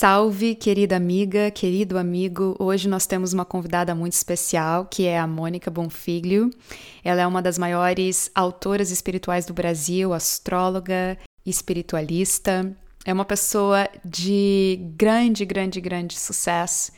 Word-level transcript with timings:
Salve, 0.00 0.54
querida 0.54 0.94
amiga, 0.94 1.50
querido 1.50 1.98
amigo. 1.98 2.54
Hoje 2.60 2.88
nós 2.88 3.04
temos 3.04 3.32
uma 3.32 3.44
convidada 3.44 3.96
muito 3.96 4.12
especial, 4.12 4.86
que 4.86 5.06
é 5.06 5.18
a 5.18 5.26
Mônica 5.26 5.72
Bonfiglio. 5.72 6.50
Ela 7.02 7.22
é 7.22 7.26
uma 7.26 7.42
das 7.42 7.58
maiores 7.58 8.30
autoras 8.32 8.92
espirituais 8.92 9.44
do 9.44 9.52
Brasil, 9.52 10.14
astróloga, 10.14 11.18
espiritualista. 11.44 12.72
É 13.04 13.12
uma 13.12 13.24
pessoa 13.24 13.88
de 14.04 14.78
grande, 14.96 15.44
grande, 15.44 15.80
grande 15.80 16.16
sucesso. 16.16 16.92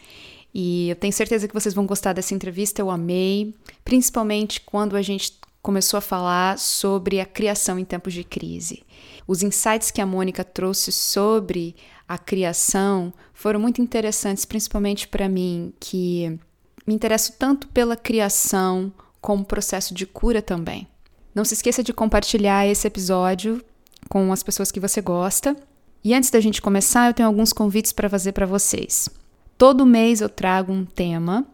E 0.53 0.91
eu 0.91 0.97
tenho 0.97 1.15
certeza 1.15 1.49
que 1.49 1.55
vocês 1.55 1.73
vão 1.73 1.87
gostar 1.87 2.13
dessa 2.13 2.35
entrevista. 2.35 2.83
Eu 2.83 2.91
amei, 2.91 3.55
principalmente 3.83 4.61
quando 4.61 4.95
a 4.95 5.01
gente 5.01 5.41
começou 5.63 5.97
a 5.97 6.03
falar 6.03 6.59
sobre 6.59 7.19
a 7.19 7.25
criação 7.25 7.79
em 7.79 7.85
tempos 7.85 8.13
de 8.13 8.25
crise. 8.25 8.83
Os 9.27 9.43
insights 9.43 9.91
que 9.91 10.01
a 10.01 10.07
Mônica 10.07 10.43
trouxe 10.45 10.91
sobre 10.93 11.77
a 12.11 12.19
criação 12.19 13.15
foram 13.33 13.61
muito 13.61 13.81
interessantes, 13.81 14.45
principalmente 14.45 15.07
para 15.07 15.29
mim, 15.29 15.73
que 15.79 16.37
me 16.85 16.93
interesso 16.93 17.35
tanto 17.39 17.69
pela 17.69 17.95
criação 17.97 18.93
como 19.21 19.45
processo 19.45 19.95
de 19.95 20.05
cura 20.07 20.43
também. 20.43 20.89
Não 21.33 21.45
se 21.45 21.55
esqueça 21.55 21.85
de 21.85 21.93
compartilhar 21.93 22.67
esse 22.67 22.85
episódio 22.85 23.63
com 24.09 24.33
as 24.33 24.43
pessoas 24.43 24.73
que 24.73 24.81
você 24.81 25.01
gosta. 25.01 25.57
E 26.03 26.13
antes 26.13 26.31
da 26.31 26.41
gente 26.41 26.61
começar, 26.61 27.07
eu 27.07 27.15
tenho 27.15 27.29
alguns 27.29 27.53
convites 27.53 27.93
para 27.93 28.11
fazer 28.11 28.33
para 28.33 28.45
vocês. 28.45 29.09
Todo 29.57 29.87
mês 29.87 30.21
eu 30.21 30.29
trago 30.29 30.73
um 30.73 30.85
tema 30.85 31.47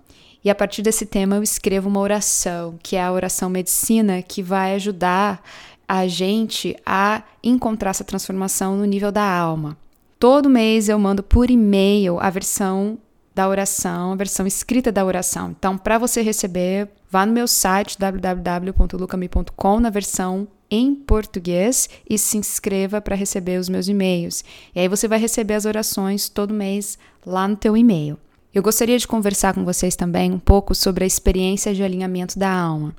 e 0.42 0.48
a 0.48 0.54
partir 0.54 0.80
desse 0.80 1.04
tema 1.04 1.36
eu 1.36 1.42
escrevo 1.42 1.90
uma 1.90 2.00
oração, 2.00 2.78
que 2.82 2.96
é 2.96 3.02
a 3.02 3.12
oração 3.12 3.50
medicina, 3.50 4.22
que 4.22 4.42
vai 4.42 4.74
ajudar 4.76 5.42
a 5.86 6.06
gente 6.06 6.74
a 6.86 7.22
encontrar 7.44 7.90
essa 7.90 8.04
transformação 8.04 8.74
no 8.74 8.86
nível 8.86 9.12
da 9.12 9.22
alma. 9.22 9.76
Todo 10.18 10.48
mês 10.48 10.88
eu 10.88 10.98
mando 10.98 11.22
por 11.22 11.50
e-mail 11.50 12.18
a 12.18 12.30
versão 12.30 12.98
da 13.34 13.46
oração, 13.46 14.12
a 14.12 14.16
versão 14.16 14.46
escrita 14.46 14.90
da 14.90 15.04
oração. 15.04 15.50
Então, 15.50 15.76
para 15.76 15.98
você 15.98 16.22
receber, 16.22 16.88
vá 17.10 17.26
no 17.26 17.34
meu 17.34 17.46
site 17.46 17.98
www.lucami.com 17.98 19.78
na 19.78 19.90
versão 19.90 20.48
em 20.70 20.94
português 20.94 21.90
e 22.08 22.16
se 22.16 22.38
inscreva 22.38 22.98
para 22.98 23.14
receber 23.14 23.60
os 23.60 23.68
meus 23.68 23.88
e-mails. 23.88 24.42
E 24.74 24.80
aí 24.80 24.88
você 24.88 25.06
vai 25.06 25.18
receber 25.18 25.52
as 25.52 25.66
orações 25.66 26.30
todo 26.30 26.54
mês 26.54 26.98
lá 27.24 27.46
no 27.46 27.56
teu 27.56 27.76
e-mail. 27.76 28.18
Eu 28.54 28.62
gostaria 28.62 28.98
de 28.98 29.06
conversar 29.06 29.52
com 29.52 29.66
vocês 29.66 29.94
também 29.94 30.32
um 30.32 30.38
pouco 30.38 30.74
sobre 30.74 31.04
a 31.04 31.06
experiência 31.06 31.74
de 31.74 31.82
alinhamento 31.82 32.38
da 32.38 32.50
alma. 32.50 32.96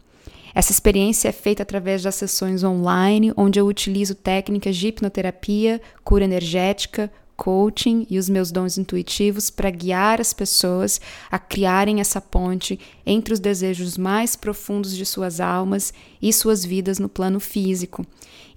Essa 0.58 0.72
experiência 0.72 1.30
é 1.30 1.32
feita 1.32 1.62
através 1.62 2.02
das 2.02 2.16
sessões 2.16 2.64
online, 2.64 3.32
onde 3.38 3.60
eu 3.60 3.68
utilizo 3.68 4.16
técnicas 4.16 4.76
de 4.76 4.88
hipnoterapia, 4.88 5.80
cura 6.04 6.24
energética, 6.24 7.12
coaching 7.36 8.08
e 8.10 8.18
os 8.18 8.28
meus 8.28 8.52
dons 8.52 8.76
intuitivos 8.76 9.52
para 9.52 9.70
guiar 9.70 10.20
as 10.20 10.34
pessoas 10.34 11.00
a 11.30 11.38
criarem 11.38 12.00
essa 12.00 12.20
ponte 12.20 12.80
entre 13.06 13.36
os 13.36 13.40
desejos 13.40 14.00
mais 14.00 14.36
profundos 14.36 14.98
de 14.98 15.06
suas 15.06 15.40
almas 15.40 15.94
e 16.20 16.34
suas 16.34 16.66
vidas 16.66 16.98
no 16.98 17.08
plano 17.08 17.40
físico. 17.40 18.04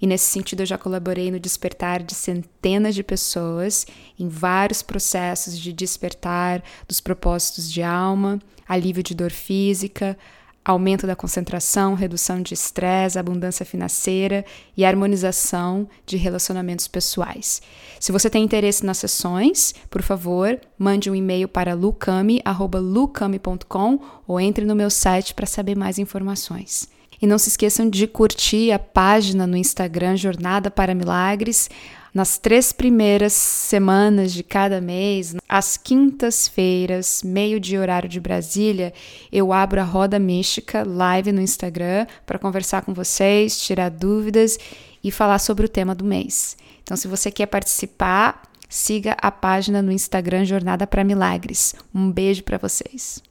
E 0.01 0.07
nesse 0.07 0.25
sentido, 0.25 0.61
eu 0.61 0.65
já 0.65 0.79
colaborei 0.79 1.29
no 1.29 1.39
despertar 1.39 2.01
de 2.01 2.15
centenas 2.15 2.95
de 2.95 3.03
pessoas 3.03 3.85
em 4.17 4.27
vários 4.27 4.81
processos 4.81 5.55
de 5.55 5.71
despertar 5.71 6.63
dos 6.87 6.99
propósitos 6.99 7.71
de 7.71 7.83
alma, 7.83 8.39
alívio 8.67 9.03
de 9.03 9.13
dor 9.13 9.29
física, 9.29 10.17
aumento 10.63 11.07
da 11.07 11.15
concentração, 11.15 11.95
redução 11.95 12.39
de 12.41 12.53
estresse, 12.53 13.17
abundância 13.17 13.65
financeira 13.65 14.45
e 14.77 14.85
harmonização 14.85 15.89
de 16.05 16.17
relacionamentos 16.17 16.87
pessoais. 16.87 17.63
Se 17.99 18.11
você 18.11 18.29
tem 18.29 18.43
interesse 18.43 18.85
nas 18.85 18.99
sessões, 18.99 19.73
por 19.89 20.03
favor, 20.03 20.59
mande 20.77 21.09
um 21.09 21.15
e-mail 21.15 21.47
para 21.47 21.73
lucami@lucami.com 21.73 23.99
ou 24.27 24.39
entre 24.39 24.65
no 24.65 24.75
meu 24.75 24.89
site 24.89 25.33
para 25.33 25.47
saber 25.47 25.75
mais 25.75 25.97
informações. 25.97 26.87
E 27.21 27.27
não 27.27 27.37
se 27.37 27.49
esqueçam 27.49 27.87
de 27.87 28.07
curtir 28.07 28.71
a 28.71 28.79
página 28.79 29.45
no 29.45 29.55
Instagram 29.55 30.17
Jornada 30.17 30.71
para 30.71 30.95
Milagres 30.95 31.69
nas 32.13 32.37
três 32.37 32.73
primeiras 32.73 33.33
semanas 33.33 34.33
de 34.33 34.43
cada 34.43 34.81
mês, 34.81 35.35
às 35.47 35.77
quintas-feiras, 35.77 37.21
meio 37.23 37.59
de 37.59 37.77
horário 37.77 38.09
de 38.09 38.19
Brasília, 38.19 38.93
eu 39.31 39.53
abro 39.53 39.79
a 39.79 39.83
Roda 39.83 40.19
Mística 40.19 40.83
live 40.85 41.31
no 41.31 41.41
Instagram 41.41 42.05
para 42.25 42.39
conversar 42.39 42.81
com 42.83 42.93
vocês, 42.93 43.59
tirar 43.59 43.89
dúvidas 43.89 44.57
e 45.03 45.09
falar 45.09 45.39
sobre 45.39 45.65
o 45.65 45.69
tema 45.69 45.95
do 45.95 46.03
mês. 46.03 46.57
Então, 46.83 46.97
se 46.97 47.07
você 47.07 47.31
quer 47.31 47.45
participar, 47.45 48.41
siga 48.67 49.15
a 49.21 49.31
página 49.31 49.81
no 49.81 49.91
Instagram 49.91 50.45
Jornada 50.45 50.85
para 50.85 51.03
Milagres. 51.03 51.73
Um 51.93 52.11
beijo 52.11 52.43
para 52.43 52.57
vocês. 52.57 53.21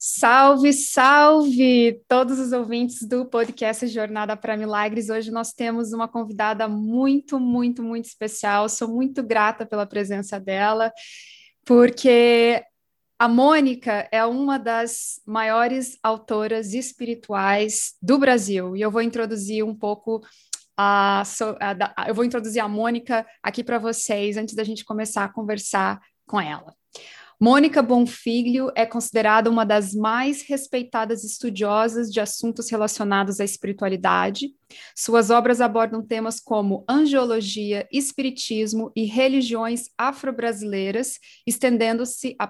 Salve, 0.00 0.72
salve 0.72 2.00
todos 2.06 2.38
os 2.38 2.52
ouvintes 2.52 3.02
do 3.02 3.26
podcast 3.26 3.84
Jornada 3.88 4.36
para 4.36 4.56
Milagres. 4.56 5.08
Hoje 5.08 5.28
nós 5.32 5.52
temos 5.52 5.92
uma 5.92 6.06
convidada 6.06 6.68
muito, 6.68 7.40
muito, 7.40 7.82
muito 7.82 8.04
especial. 8.04 8.68
Sou 8.68 8.86
muito 8.86 9.24
grata 9.24 9.66
pela 9.66 9.84
presença 9.84 10.38
dela, 10.38 10.92
porque 11.64 12.62
a 13.18 13.26
Mônica 13.26 14.08
é 14.12 14.24
uma 14.24 14.56
das 14.56 15.20
maiores 15.26 15.98
autoras 16.00 16.74
espirituais 16.74 17.96
do 18.00 18.18
Brasil 18.18 18.76
e 18.76 18.80
eu 18.80 18.92
vou 18.92 19.02
introduzir 19.02 19.64
um 19.64 19.74
pouco 19.74 20.22
a, 20.76 21.24
a, 21.60 22.04
a 22.04 22.08
eu 22.08 22.14
vou 22.14 22.24
introduzir 22.24 22.62
a 22.62 22.68
Mônica 22.68 23.26
aqui 23.42 23.64
para 23.64 23.80
vocês 23.80 24.36
antes 24.36 24.54
da 24.54 24.62
gente 24.62 24.84
começar 24.84 25.24
a 25.24 25.28
conversar 25.28 26.00
com 26.24 26.40
ela. 26.40 26.72
Mônica 27.40 27.80
Bonfiglio 27.80 28.72
é 28.74 28.84
considerada 28.84 29.48
uma 29.48 29.64
das 29.64 29.94
mais 29.94 30.42
respeitadas 30.42 31.22
estudiosas 31.22 32.12
de 32.12 32.20
assuntos 32.20 32.68
relacionados 32.68 33.38
à 33.38 33.44
espiritualidade. 33.44 34.48
Suas 34.96 35.30
obras 35.30 35.60
abordam 35.60 36.04
temas 36.04 36.40
como 36.40 36.84
angiologia, 36.88 37.86
espiritismo 37.92 38.90
e 38.94 39.04
religiões 39.04 39.84
afro-brasileiras, 39.96 41.20
estendendo-se 41.46 42.34
a 42.40 42.46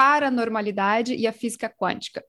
paranormalidade 0.00 1.14
e 1.14 1.26
a 1.26 1.32
física 1.32 1.68
quântica. 1.68 2.24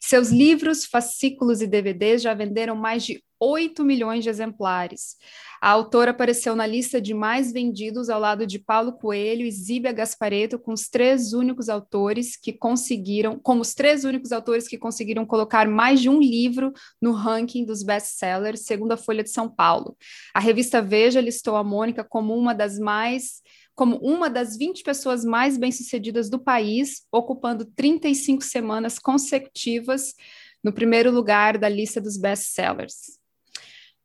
Seus 0.00 0.30
livros, 0.30 0.84
fascículos 0.84 1.60
e 1.60 1.68
DVDs 1.68 2.20
já 2.20 2.34
venderam 2.34 2.74
mais 2.74 3.04
de 3.04 3.22
8 3.38 3.84
milhões 3.84 4.24
de 4.24 4.30
exemplares. 4.30 5.16
A 5.60 5.70
autora 5.70 6.10
apareceu 6.10 6.56
na 6.56 6.66
lista 6.66 7.00
de 7.00 7.14
mais 7.14 7.52
vendidos 7.52 8.10
ao 8.10 8.18
lado 8.18 8.44
de 8.44 8.58
Paulo 8.58 8.94
Coelho 8.94 9.46
e 9.46 9.52
Zíbia 9.52 9.92
Gaspareto, 9.92 10.58
com 10.58 10.72
os 10.72 10.88
três 10.88 11.32
únicos 11.32 11.68
autores 11.68 12.36
que 12.36 12.52
conseguiram, 12.52 13.38
como 13.38 13.60
os 13.60 13.72
três 13.72 14.02
únicos 14.02 14.32
autores 14.32 14.66
que 14.66 14.76
conseguiram 14.76 15.24
colocar 15.24 15.68
mais 15.68 16.00
de 16.00 16.08
um 16.08 16.18
livro 16.18 16.72
no 17.00 17.12
ranking 17.12 17.64
dos 17.64 17.84
best-sellers, 17.84 18.64
segundo 18.64 18.92
a 18.92 18.96
Folha 18.96 19.22
de 19.22 19.30
São 19.30 19.48
Paulo. 19.48 19.96
A 20.34 20.40
revista 20.40 20.82
Veja 20.82 21.20
listou 21.20 21.54
a 21.54 21.62
Mônica 21.62 22.02
como 22.02 22.36
uma 22.36 22.52
das 22.52 22.80
mais 22.80 23.42
como 23.82 23.96
uma 23.96 24.30
das 24.30 24.56
20 24.56 24.84
pessoas 24.84 25.24
mais 25.24 25.58
bem-sucedidas 25.58 26.30
do 26.30 26.38
país, 26.38 27.04
ocupando 27.10 27.64
35 27.64 28.40
semanas 28.40 28.96
consecutivas 28.96 30.14
no 30.62 30.72
primeiro 30.72 31.10
lugar 31.10 31.58
da 31.58 31.68
lista 31.68 32.00
dos 32.00 32.16
best-sellers. 32.16 33.18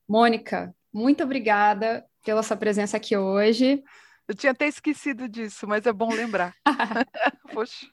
Mônica, 0.10 0.74
muito 0.92 1.24
obrigada 1.24 2.04
pela 2.26 2.42
sua 2.42 2.58
presença 2.58 2.98
aqui 2.98 3.16
hoje. 3.16 3.84
Eu 4.28 4.34
tinha 4.34 4.52
até 4.52 4.68
esquecido 4.68 5.30
disso, 5.30 5.68
mas 5.68 5.86
é 5.86 5.94
bom 5.94 6.12
lembrar. 6.12 6.56
Poxa. 7.54 7.86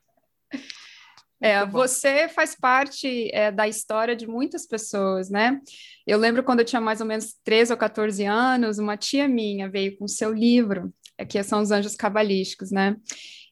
É, 1.39 1.67
você 1.67 2.31
faz 2.31 2.55
parte 2.55 3.31
é, 3.35 3.53
da 3.53 3.69
história 3.69 4.17
de 4.17 4.27
muitas 4.27 4.67
pessoas, 4.67 5.29
né? 5.29 5.61
Eu 6.07 6.17
lembro 6.17 6.43
quando 6.43 6.61
eu 6.61 6.65
tinha 6.65 6.81
mais 6.81 7.03
ou 7.03 7.07
menos 7.07 7.35
13 7.45 7.73
ou 7.75 7.79
14 7.79 8.25
anos, 8.25 8.79
uma 8.79 8.97
tia 8.97 9.29
minha 9.29 9.69
veio 9.69 9.99
com 9.99 10.09
seu 10.09 10.33
livro, 10.33 10.91
que 11.29 11.43
são 11.43 11.61
os 11.61 11.71
Anjos 11.71 11.97
Cabalísticos, 11.97 12.71
né? 12.71 12.97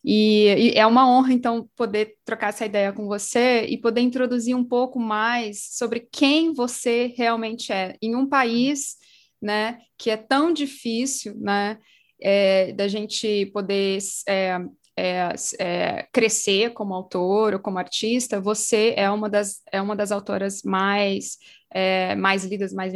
E, 0.05 0.47
e, 0.47 0.79
é 0.79 0.87
uma 0.87 1.09
honra, 1.09 1.33
então, 1.33 1.69
poder 1.77 2.17
trocar 2.25 2.49
essa 2.49 2.67
ideia 2.67 2.93
com 2.93 3.07
você 3.07 3.65
e 3.67 3.79
poder 3.79 4.01
introduzir 4.01 4.57
um 4.57 4.65
pouco 4.65 4.99
mais 4.99 5.69
sobre 5.77 6.09
quem 6.11 6.53
você 6.53 7.15
realmente 7.17 7.73
é 7.73 7.97
em 8.03 8.17
um 8.17 8.29
país 8.29 8.97
né, 9.43 9.79
que 9.99 10.09
é 10.11 10.17
tão 10.17 10.53
difícil, 10.53 11.35
né, 11.37 11.79
é, 12.21 12.73
da 12.73 12.87
gente 12.87 13.47
poder 13.47 13.99
é, 14.29 14.61
é, 14.97 15.35
é, 15.59 16.09
crescer 16.13 16.73
como 16.73 16.95
autor 16.95 17.55
ou 17.55 17.61
como 17.61 17.79
artista, 17.79 18.41
você 18.41 18.95
é 18.97 19.11
uma 19.11 19.29
das, 19.29 19.61
é 19.73 19.83
uma 19.83 19.97
das 19.97 20.13
autoras 20.13 20.63
mais, 20.63 21.39
é, 21.73 22.15
mais 22.15 22.45
lidas, 22.45 22.73
mais 22.73 22.93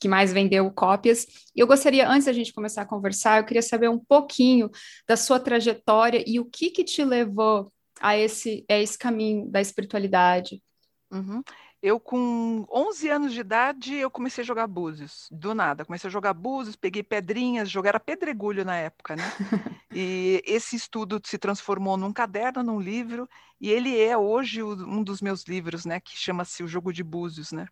que 0.00 0.08
mais 0.08 0.32
vendeu 0.32 0.70
cópias. 0.70 1.26
E 1.54 1.60
eu 1.60 1.66
gostaria, 1.66 2.08
antes 2.08 2.26
da 2.26 2.32
gente 2.32 2.52
começar 2.52 2.82
a 2.82 2.86
conversar, 2.86 3.40
eu 3.40 3.44
queria 3.44 3.62
saber 3.62 3.88
um 3.88 3.98
pouquinho 3.98 4.70
da 5.06 5.16
sua 5.16 5.40
trajetória 5.40 6.22
e 6.26 6.38
o 6.40 6.44
que, 6.44 6.70
que 6.70 6.84
te 6.84 7.04
levou 7.04 7.72
a 8.00 8.16
esse, 8.16 8.64
a 8.68 8.78
esse 8.78 8.96
caminho 8.96 9.46
da 9.48 9.60
espiritualidade. 9.60 10.62
Uhum. 11.10 11.42
Eu, 11.80 12.00
com 12.00 12.66
11 12.72 13.08
anos 13.08 13.32
de 13.32 13.40
idade, 13.40 13.94
eu 13.94 14.10
comecei 14.10 14.42
a 14.42 14.46
jogar 14.46 14.66
búzios, 14.66 15.28
do 15.30 15.54
nada. 15.54 15.84
Comecei 15.84 16.08
a 16.08 16.10
jogar 16.10 16.34
búzios, 16.34 16.74
peguei 16.74 17.04
pedrinhas, 17.04 17.70
jogar 17.70 17.90
era 17.90 18.00
pedregulho 18.00 18.64
na 18.64 18.76
época, 18.76 19.14
né? 19.14 19.22
e 19.94 20.42
esse 20.44 20.74
estudo 20.74 21.20
se 21.24 21.38
transformou 21.38 21.96
num 21.96 22.12
caderno, 22.12 22.64
num 22.64 22.80
livro, 22.80 23.28
e 23.60 23.70
ele 23.70 23.96
é 24.00 24.18
hoje 24.18 24.60
um 24.62 25.04
dos 25.04 25.22
meus 25.22 25.44
livros, 25.44 25.84
né? 25.84 26.00
Que 26.00 26.18
chama-se 26.18 26.64
O 26.64 26.68
Jogo 26.68 26.92
de 26.92 27.04
Búzios, 27.04 27.52
né? 27.52 27.68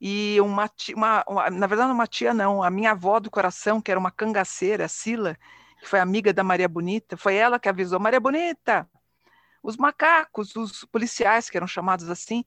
E 0.00 0.40
uma, 0.40 0.70
uma, 0.94 1.24
uma, 1.28 1.50
na 1.50 1.66
verdade, 1.66 1.92
uma 1.92 2.06
tia 2.06 2.32
não, 2.32 2.62
a 2.62 2.70
minha 2.70 2.92
avó 2.92 3.20
do 3.20 3.30
coração, 3.30 3.82
que 3.82 3.90
era 3.90 4.00
uma 4.00 4.10
cangaceira, 4.10 4.88
Sila, 4.88 5.36
que 5.80 5.86
foi 5.86 6.00
amiga 6.00 6.32
da 6.32 6.42
Maria 6.42 6.68
Bonita, 6.68 7.16
foi 7.18 7.34
ela 7.34 7.58
que 7.58 7.68
avisou, 7.68 8.00
Maria 8.00 8.20
Bonita, 8.20 8.88
os 9.62 9.76
macacos, 9.76 10.54
os 10.56 10.84
policiais, 10.86 11.50
que 11.50 11.56
eram 11.56 11.66
chamados 11.66 12.08
assim, 12.08 12.44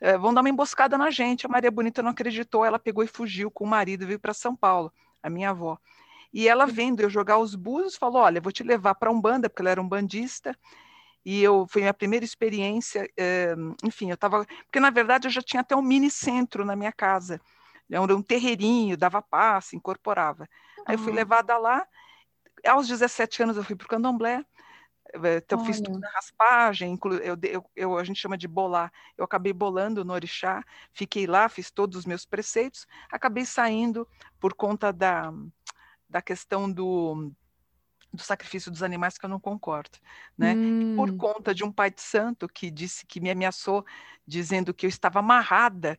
é, 0.00 0.16
vão 0.16 0.32
dar 0.32 0.40
uma 0.40 0.48
emboscada 0.48 0.96
na 0.96 1.10
gente. 1.10 1.46
A 1.46 1.48
Maria 1.48 1.70
Bonita 1.70 2.02
não 2.02 2.10
acreditou, 2.10 2.64
ela 2.64 2.78
pegou 2.78 3.04
e 3.04 3.06
fugiu 3.06 3.50
com 3.50 3.64
o 3.64 3.66
marido, 3.66 4.06
veio 4.06 4.18
para 4.18 4.32
São 4.32 4.56
Paulo, 4.56 4.92
a 5.22 5.28
minha 5.28 5.50
avó. 5.50 5.78
E 6.32 6.48
ela 6.48 6.66
vendo 6.66 7.00
eu 7.00 7.10
jogar 7.10 7.38
os 7.38 7.54
búzios, 7.54 7.96
falou: 7.96 8.22
Olha, 8.22 8.40
vou 8.40 8.52
te 8.52 8.62
levar 8.62 8.94
para 8.94 9.10
um 9.10 9.20
banda, 9.20 9.50
porque 9.50 9.62
ela 9.62 9.70
era 9.70 9.82
um 9.82 9.88
bandista. 9.88 10.56
E 11.24 11.42
eu 11.42 11.66
foi 11.68 11.82
minha 11.82 11.92
primeira 11.92 12.24
experiência. 12.24 13.08
É, 13.16 13.54
enfim, 13.84 14.08
eu 14.08 14.14
estava. 14.14 14.46
Porque, 14.64 14.80
na 14.80 14.90
verdade, 14.90 15.28
eu 15.28 15.30
já 15.30 15.42
tinha 15.42 15.60
até 15.60 15.76
um 15.76 15.82
mini 15.82 16.10
centro 16.10 16.64
na 16.64 16.74
minha 16.74 16.92
casa. 16.92 17.40
Era 17.90 18.16
um 18.16 18.22
terreirinho, 18.22 18.96
dava 18.96 19.20
passe, 19.20 19.76
incorporava. 19.76 20.48
Aí 20.86 20.94
eu 20.94 20.98
fui 20.98 21.12
levada 21.12 21.58
lá. 21.58 21.84
Aos 22.64 22.86
17 22.86 23.42
anos 23.42 23.56
eu 23.56 23.64
fui 23.64 23.74
para 23.74 23.84
o 23.84 23.88
candomblé. 23.88 24.44
Então, 25.36 25.58
Olha. 25.58 25.66
fiz 25.66 25.80
tudo 25.80 25.98
na 25.98 26.08
raspagem, 26.10 26.98
eu, 27.22 27.38
eu, 27.42 27.70
eu, 27.74 27.98
a 27.98 28.04
gente 28.04 28.20
chama 28.20 28.38
de 28.38 28.46
bolar. 28.46 28.92
Eu 29.16 29.24
acabei 29.24 29.52
bolando 29.52 30.04
no 30.04 30.12
orixá, 30.12 30.64
fiquei 30.92 31.26
lá, 31.26 31.48
fiz 31.48 31.70
todos 31.70 31.98
os 31.98 32.06
meus 32.06 32.24
preceitos, 32.24 32.86
acabei 33.10 33.44
saindo 33.44 34.06
por 34.38 34.54
conta 34.54 34.92
da, 34.92 35.32
da 36.08 36.22
questão 36.22 36.70
do, 36.70 37.32
do 38.12 38.22
sacrifício 38.22 38.70
dos 38.70 38.82
animais 38.82 39.16
que 39.16 39.24
eu 39.24 39.30
não 39.30 39.40
concordo, 39.40 39.98
né? 40.36 40.54
Hum. 40.54 40.94
Por 40.96 41.16
conta 41.16 41.54
de 41.54 41.64
um 41.64 41.72
pai 41.72 41.90
de 41.90 42.00
santo 42.00 42.48
que 42.48 42.70
disse 42.70 43.06
que 43.06 43.20
me 43.20 43.30
ameaçou, 43.30 43.84
dizendo 44.26 44.74
que 44.74 44.86
eu 44.86 44.88
estava 44.88 45.20
amarrada, 45.20 45.98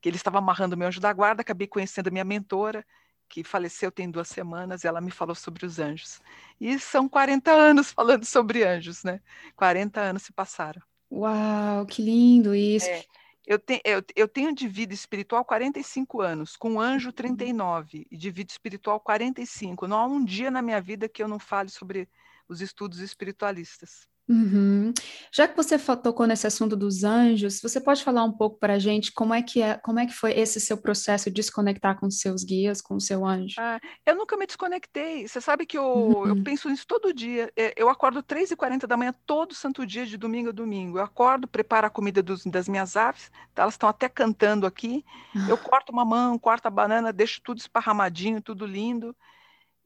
que 0.00 0.08
ele 0.08 0.16
estava 0.16 0.38
amarrando 0.38 0.76
meu 0.76 0.88
anjo 0.88 1.00
da 1.00 1.12
guarda, 1.12 1.40
acabei 1.40 1.66
conhecendo 1.66 2.08
a 2.08 2.10
minha 2.10 2.24
mentora, 2.24 2.84
que 3.28 3.44
faleceu 3.44 3.90
tem 3.90 4.10
duas 4.10 4.28
semanas, 4.28 4.84
e 4.84 4.86
ela 4.86 5.00
me 5.00 5.10
falou 5.10 5.34
sobre 5.34 5.66
os 5.66 5.78
anjos. 5.78 6.20
E 6.60 6.78
são 6.78 7.08
40 7.08 7.50
anos 7.50 7.90
falando 7.92 8.24
sobre 8.24 8.64
anjos, 8.64 9.04
né? 9.04 9.20
40 9.56 10.00
anos 10.00 10.22
se 10.22 10.32
passaram. 10.32 10.82
Uau, 11.10 11.86
que 11.86 12.02
lindo 12.02 12.54
isso! 12.54 12.88
É, 12.88 13.04
eu, 13.46 13.58
te, 13.58 13.80
eu, 13.84 14.02
eu, 14.16 14.26
tenho 14.26 14.54
de 14.54 14.66
vida 14.66 14.92
espiritual 14.92 15.44
45 15.44 16.20
anos, 16.20 16.56
com 16.56 16.80
anjo 16.80 17.12
39, 17.12 17.98
uhum. 17.98 18.04
e 18.10 18.16
de 18.16 18.30
vida 18.30 18.50
espiritual 18.50 18.98
45. 18.98 19.86
Não 19.86 19.98
há 19.98 20.06
um 20.06 20.24
dia 20.24 20.50
na 20.50 20.60
minha 20.60 20.80
vida 20.80 21.08
que 21.08 21.22
eu 21.22 21.28
não 21.28 21.38
fale 21.38 21.70
sobre 21.70 22.08
os 22.48 22.60
estudos 22.60 22.98
espiritualistas. 23.00 24.08
Uhum. 24.28 24.92
Já 25.32 25.46
que 25.46 25.56
você 25.56 25.78
tocou 25.78 26.26
nesse 26.26 26.46
assunto 26.46 26.74
dos 26.74 27.04
anjos, 27.04 27.60
você 27.60 27.80
pode 27.80 28.02
falar 28.02 28.24
um 28.24 28.32
pouco 28.32 28.58
para 28.58 28.74
a 28.74 28.78
gente 28.78 29.12
como 29.12 29.32
é 29.32 29.40
que 29.40 29.62
é, 29.62 29.74
como 29.78 30.00
é 30.00 30.06
que 30.06 30.12
foi 30.12 30.32
esse 30.32 30.60
seu 30.60 30.76
processo 30.76 31.30
de 31.30 31.36
desconectar 31.36 31.98
com 31.98 32.06
os 32.06 32.18
seus 32.18 32.42
guias, 32.42 32.80
com 32.80 32.96
o 32.96 33.00
seu 33.00 33.24
anjo? 33.24 33.54
Ah, 33.58 33.78
eu 34.04 34.16
nunca 34.16 34.36
me 34.36 34.46
desconectei. 34.46 35.28
Você 35.28 35.40
sabe 35.40 35.64
que 35.64 35.78
eu, 35.78 35.84
uhum. 35.84 36.26
eu 36.26 36.42
penso 36.42 36.68
nisso 36.68 36.86
todo 36.86 37.14
dia. 37.14 37.52
É, 37.56 37.72
eu 37.76 37.88
acordo 37.88 38.22
3 38.22 38.50
e 38.50 38.56
40 38.56 38.86
da 38.86 38.96
manhã 38.96 39.14
todo 39.24 39.54
santo 39.54 39.86
dia, 39.86 40.04
de 40.04 40.16
domingo 40.16 40.48
a 40.48 40.52
domingo. 40.52 40.98
Eu 40.98 41.04
acordo, 41.04 41.46
preparo 41.46 41.86
a 41.86 41.90
comida 41.90 42.20
dos, 42.20 42.44
das 42.44 42.68
minhas 42.68 42.96
aves, 42.96 43.30
tá? 43.54 43.62
elas 43.62 43.74
estão 43.74 43.88
até 43.88 44.08
cantando 44.08 44.66
aqui. 44.66 45.04
Eu 45.48 45.54
ah. 45.54 45.58
corto 45.58 45.92
uma 45.92 46.04
mão, 46.04 46.36
corto 46.36 46.66
a 46.66 46.70
banana, 46.70 47.12
deixo 47.12 47.40
tudo 47.42 47.58
esparramadinho, 47.58 48.40
tudo 48.40 48.66
lindo. 48.66 49.14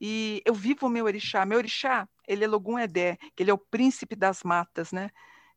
E 0.00 0.43
eu 0.44 0.55
vivo 0.55 0.87
o 0.87 0.91
meu 0.91 1.05
orixá. 1.05 1.44
Meu 1.44 1.58
orixá, 1.58 2.08
ele 2.26 2.44
é 2.44 2.49
Logum 2.49 2.79
Edé, 2.79 3.19
que 3.37 3.43
ele 3.43 3.50
é 3.50 3.55
o 3.55 3.58
príncipe 3.58 4.17
das 4.17 4.43
matas, 4.43 4.93
né? 4.93 5.11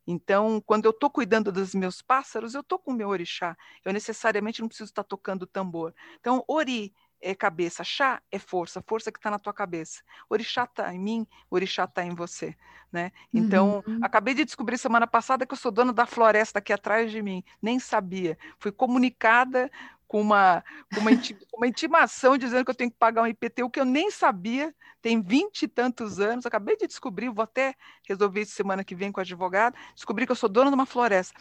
Então, 0.06 0.62
quando 0.66 0.84
eu 0.84 0.90
estou 0.90 1.08
cuidando 1.08 1.50
dos 1.50 1.74
meus 1.74 2.02
pássaros, 2.02 2.54
eu 2.54 2.60
estou 2.60 2.78
com 2.78 2.90
o 2.90 2.94
meu 2.94 3.08
orixá. 3.08 3.56
Eu 3.84 3.92
necessariamente 3.92 4.60
não 4.60 4.68
preciso 4.68 4.90
estar 4.90 5.04
tocando 5.04 5.46
tambor. 5.46 5.94
Então, 6.20 6.44
ori 6.46 6.92
é 7.24 7.34
cabeça, 7.34 7.82
chá 7.82 8.20
é 8.30 8.38
força, 8.38 8.82
força 8.86 9.10
que 9.10 9.18
está 9.18 9.30
na 9.30 9.38
tua 9.38 9.52
cabeça. 9.52 10.02
Orixá 10.28 10.64
está 10.64 10.94
em 10.94 10.98
mim, 10.98 11.26
orixá 11.50 11.84
está 11.84 12.04
em 12.04 12.14
você, 12.14 12.54
né? 12.92 13.12
Então, 13.32 13.82
uhum. 13.86 13.98
acabei 14.02 14.34
de 14.34 14.44
descobrir 14.44 14.76
semana 14.76 15.06
passada 15.06 15.46
que 15.46 15.54
eu 15.54 15.56
sou 15.56 15.72
dona 15.72 15.92
da 15.92 16.04
floresta 16.04 16.58
aqui 16.58 16.72
atrás 16.72 17.10
de 17.10 17.22
mim, 17.22 17.42
nem 17.62 17.78
sabia. 17.78 18.36
Fui 18.58 18.70
comunicada 18.70 19.70
com 20.06 20.20
uma, 20.20 20.62
com 20.92 21.00
uma, 21.00 21.10
uma 21.56 21.66
intimação 21.66 22.36
dizendo 22.38 22.64
que 22.64 22.70
eu 22.70 22.74
tenho 22.74 22.90
que 22.90 22.96
pagar 22.96 23.22
um 23.22 23.26
IPTU 23.26 23.70
que 23.70 23.80
eu 23.80 23.84
nem 23.84 24.10
sabia, 24.10 24.74
tem 25.00 25.20
vinte 25.20 25.62
e 25.62 25.68
tantos 25.68 26.20
anos, 26.20 26.46
acabei 26.46 26.76
de 26.76 26.86
descobrir, 26.86 27.28
vou 27.28 27.42
até 27.42 27.74
resolver 28.06 28.42
isso 28.42 28.52
semana 28.52 28.84
que 28.84 28.94
vem 28.94 29.12
com 29.12 29.20
o 29.20 29.22
advogado, 29.22 29.76
descobri 29.94 30.26
que 30.26 30.32
eu 30.32 30.36
sou 30.36 30.48
dona 30.48 30.70
de 30.70 30.74
uma 30.74 30.86
floresta. 30.86 31.38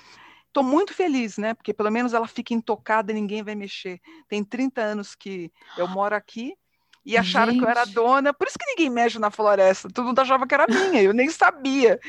Estou 0.48 0.64
muito 0.64 0.94
feliz, 0.94 1.38
né? 1.38 1.54
Porque 1.56 1.74
pelo 1.74 1.90
menos 1.90 2.14
ela 2.14 2.28
fica 2.28 2.54
intocada 2.54 3.12
e 3.12 3.16
ninguém 3.16 3.42
vai 3.42 3.56
mexer. 3.56 4.00
Tem 4.28 4.44
30 4.44 4.82
anos 4.82 5.16
que 5.16 5.52
eu 5.76 5.88
moro 5.88 6.16
aqui 6.16 6.56
e 7.06 7.18
acharam 7.18 7.52
Gente. 7.52 7.60
que 7.60 7.66
eu 7.66 7.70
era 7.70 7.86
dona, 7.86 8.34
por 8.34 8.48
isso 8.48 8.58
que 8.58 8.66
ninguém 8.66 8.90
mexe 8.90 9.20
na 9.20 9.30
floresta, 9.30 9.90
todo 9.90 10.06
mundo 10.06 10.20
achava 10.20 10.48
que 10.48 10.54
era 10.54 10.68
minha, 10.68 11.02
eu 11.02 11.14
nem 11.14 11.30
sabia. 11.30 12.00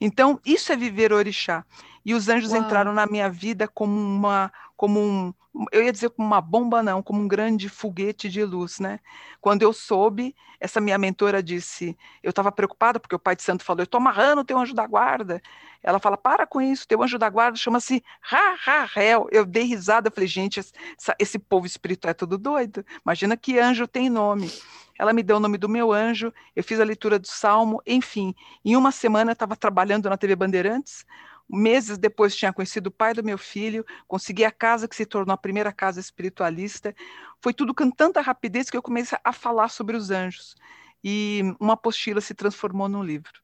Então, 0.00 0.38
isso 0.44 0.72
é 0.72 0.76
viver 0.76 1.12
orixá. 1.12 1.64
E 2.04 2.14
os 2.14 2.28
anjos 2.28 2.52
Uau. 2.52 2.60
entraram 2.60 2.92
na 2.92 3.06
minha 3.06 3.30
vida 3.30 3.68
como 3.68 3.98
uma, 3.98 4.52
como 4.76 5.00
um, 5.00 5.34
eu 5.70 5.82
ia 5.82 5.92
dizer 5.92 6.10
como 6.10 6.26
uma 6.26 6.40
bomba 6.40 6.82
não, 6.82 7.02
como 7.02 7.20
um 7.20 7.28
grande 7.28 7.68
foguete 7.68 8.28
de 8.28 8.42
luz, 8.44 8.80
né? 8.80 8.98
Quando 9.40 9.62
eu 9.62 9.72
soube, 9.72 10.34
essa 10.58 10.80
minha 10.80 10.96
mentora 10.96 11.42
disse, 11.42 11.96
eu 12.22 12.30
estava 12.30 12.50
preocupada 12.50 12.98
porque 12.98 13.14
o 13.14 13.18
pai 13.18 13.36
de 13.36 13.42
santo 13.42 13.64
falou, 13.64 13.80
eu 13.80 13.84
estou 13.84 13.98
amarrando 13.98 14.40
o 14.40 14.44
teu 14.44 14.56
anjo 14.58 14.74
da 14.74 14.86
guarda. 14.86 15.42
Ela 15.82 15.98
fala, 15.98 16.16
para 16.16 16.46
com 16.46 16.60
isso, 16.60 16.86
teu 16.86 17.02
anjo 17.02 17.18
da 17.18 17.28
guarda 17.28 17.58
chama-se 17.58 18.02
Ra-Ra-Hel. 18.20 19.28
Eu 19.30 19.44
dei 19.44 19.64
risada, 19.64 20.08
eu 20.08 20.12
falei, 20.12 20.28
gente, 20.28 20.58
essa, 20.58 21.14
esse 21.18 21.38
povo 21.38 21.66
espiritual 21.66 22.12
é 22.12 22.14
tudo 22.14 22.38
doido. 22.38 22.84
Imagina 23.04 23.36
que 23.36 23.58
anjo 23.58 23.86
tem 23.86 24.08
nome. 24.08 24.50
Ela 24.98 25.12
me 25.12 25.22
deu 25.22 25.36
o 25.36 25.40
nome 25.40 25.58
do 25.58 25.68
meu 25.68 25.92
anjo, 25.92 26.32
eu 26.54 26.62
fiz 26.62 26.78
a 26.78 26.84
leitura 26.84 27.18
do 27.18 27.26
Salmo, 27.26 27.82
enfim. 27.86 28.34
Em 28.64 28.76
uma 28.76 28.92
semana 28.92 29.32
eu 29.32 29.34
estava 29.34 29.56
trabalhando 29.56 30.08
na 30.08 30.16
TV 30.16 30.36
Bandeirantes, 30.36 31.04
Meses 31.52 31.98
depois 31.98 32.34
tinha 32.34 32.52
conhecido 32.52 32.86
o 32.86 32.90
pai 32.90 33.12
do 33.12 33.22
meu 33.22 33.36
filho, 33.36 33.84
consegui 34.08 34.42
a 34.42 34.50
casa 34.50 34.88
que 34.88 34.96
se 34.96 35.04
tornou 35.04 35.34
a 35.34 35.36
primeira 35.36 35.70
casa 35.70 36.00
espiritualista. 36.00 36.94
Foi 37.42 37.52
tudo 37.52 37.74
com 37.74 37.90
tanta 37.90 38.22
rapidez 38.22 38.70
que 38.70 38.76
eu 38.76 38.82
comecei 38.82 39.18
a 39.22 39.32
falar 39.34 39.68
sobre 39.68 39.94
os 39.94 40.10
anjos. 40.10 40.54
E 41.04 41.42
uma 41.60 41.74
apostila 41.74 42.22
se 42.22 42.32
transformou 42.32 42.88
num 42.88 43.04
livro. 43.04 43.42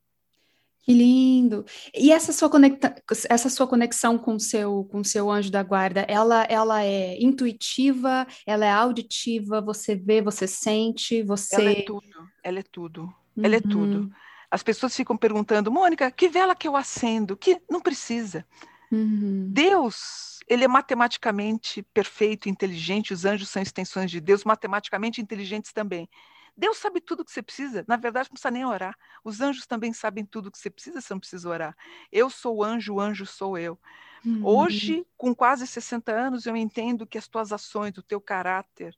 Que 0.89 0.95
lindo! 0.95 1.67
E 1.95 2.11
essa 2.11 2.33
sua, 2.33 2.49
conecta, 2.49 2.95
essa 3.29 3.51
sua 3.51 3.67
conexão 3.67 4.17
com 4.17 4.37
o 4.37 4.41
seu, 4.41 4.85
com 4.91 5.05
seu 5.05 5.31
anjo 5.31 5.51
da 5.51 5.63
guarda, 5.63 6.01
ela, 6.09 6.45
ela 6.45 6.83
é 6.83 7.23
intuitiva, 7.23 8.27
ela 8.47 8.65
é 8.65 8.71
auditiva, 8.71 9.61
você 9.61 9.95
vê, 9.95 10.23
você 10.23 10.47
sente, 10.47 11.23
você... 11.23 11.57
Ela 11.57 11.71
é 11.73 11.83
tudo, 11.83 12.29
ela 12.43 12.59
é 12.59 12.63
tudo, 12.63 13.03
uhum. 13.03 13.45
ela 13.45 13.57
é 13.57 13.61
tudo. 13.61 14.11
As 14.51 14.63
pessoas 14.63 14.97
ficam 14.97 15.17
perguntando, 15.17 15.71
Mônica, 15.71 16.11
que 16.11 16.29
vela 16.29 16.55
que 16.55 16.67
eu 16.67 16.77
acendo? 16.77 17.37
Que 17.37 17.61
não 17.69 17.81
precisa. 17.81 18.47
Uhum. 18.91 19.49
Deus, 19.51 20.41
ele 20.49 20.65
é 20.65 20.69
matematicamente 20.69 21.83
perfeito, 21.95 22.49
inteligente, 22.49 23.13
os 23.13 23.25
anjos 23.25 23.51
são 23.51 23.61
extensões 23.61 24.11
de 24.11 24.21
Deus, 24.21 24.45
matematicamente 24.45 25.21
inteligentes 25.21 25.73
também. 25.73 26.09
Deus 26.57 26.79
sabe 26.79 27.01
tudo 27.01 27.25
que 27.25 27.31
você 27.31 27.41
precisa, 27.41 27.85
na 27.87 27.97
verdade 27.97 28.29
não 28.29 28.33
precisa 28.33 28.51
nem 28.51 28.65
orar. 28.65 28.97
Os 29.23 29.41
anjos 29.41 29.65
também 29.65 29.93
sabem 29.93 30.25
tudo 30.25 30.51
que 30.51 30.59
você 30.59 30.69
precisa, 30.69 31.01
você 31.01 31.15
não 31.15 31.21
precisa 31.21 31.49
orar. 31.49 31.77
Eu 32.11 32.29
sou 32.29 32.57
o 32.57 32.65
anjo, 32.65 32.95
o 32.95 33.01
anjo 33.01 33.25
sou 33.27 33.57
eu. 33.57 33.79
Uhum. 34.25 34.45
Hoje, 34.45 35.07
com 35.17 35.33
quase 35.33 35.67
60 35.67 36.11
anos, 36.11 36.47
eu 36.47 36.57
entendo 36.57 37.07
que 37.07 37.17
as 37.17 37.29
tuas 37.29 37.53
ações, 37.53 37.97
o 37.97 38.03
teu 38.03 38.21
caráter, 38.21 38.97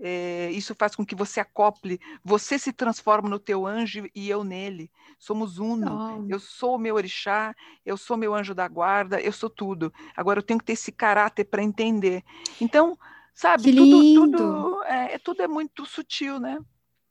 é, 0.00 0.50
isso 0.52 0.74
faz 0.74 0.94
com 0.94 1.04
que 1.04 1.14
você 1.14 1.40
acople, 1.40 2.00
você 2.24 2.58
se 2.58 2.72
transforma 2.72 3.28
no 3.28 3.38
teu 3.38 3.66
anjo 3.66 4.08
e 4.14 4.30
eu 4.30 4.44
nele. 4.44 4.90
Somos 5.18 5.58
uno. 5.58 6.20
Oh. 6.20 6.26
Eu 6.28 6.38
sou 6.38 6.76
o 6.76 6.78
meu 6.78 6.94
orixá, 6.94 7.54
eu 7.84 7.96
sou 7.96 8.16
meu 8.16 8.34
anjo 8.34 8.54
da 8.54 8.68
guarda, 8.68 9.20
eu 9.20 9.32
sou 9.32 9.50
tudo. 9.50 9.92
Agora 10.16 10.38
eu 10.38 10.42
tenho 10.42 10.60
que 10.60 10.66
ter 10.66 10.74
esse 10.74 10.92
caráter 10.92 11.44
para 11.44 11.62
entender. 11.62 12.22
Então, 12.60 12.96
sabe, 13.34 13.74
tudo, 13.74 14.14
tudo, 14.14 14.84
é, 14.84 15.18
tudo 15.18 15.42
é 15.42 15.48
muito 15.48 15.84
sutil, 15.84 16.38
né? 16.38 16.58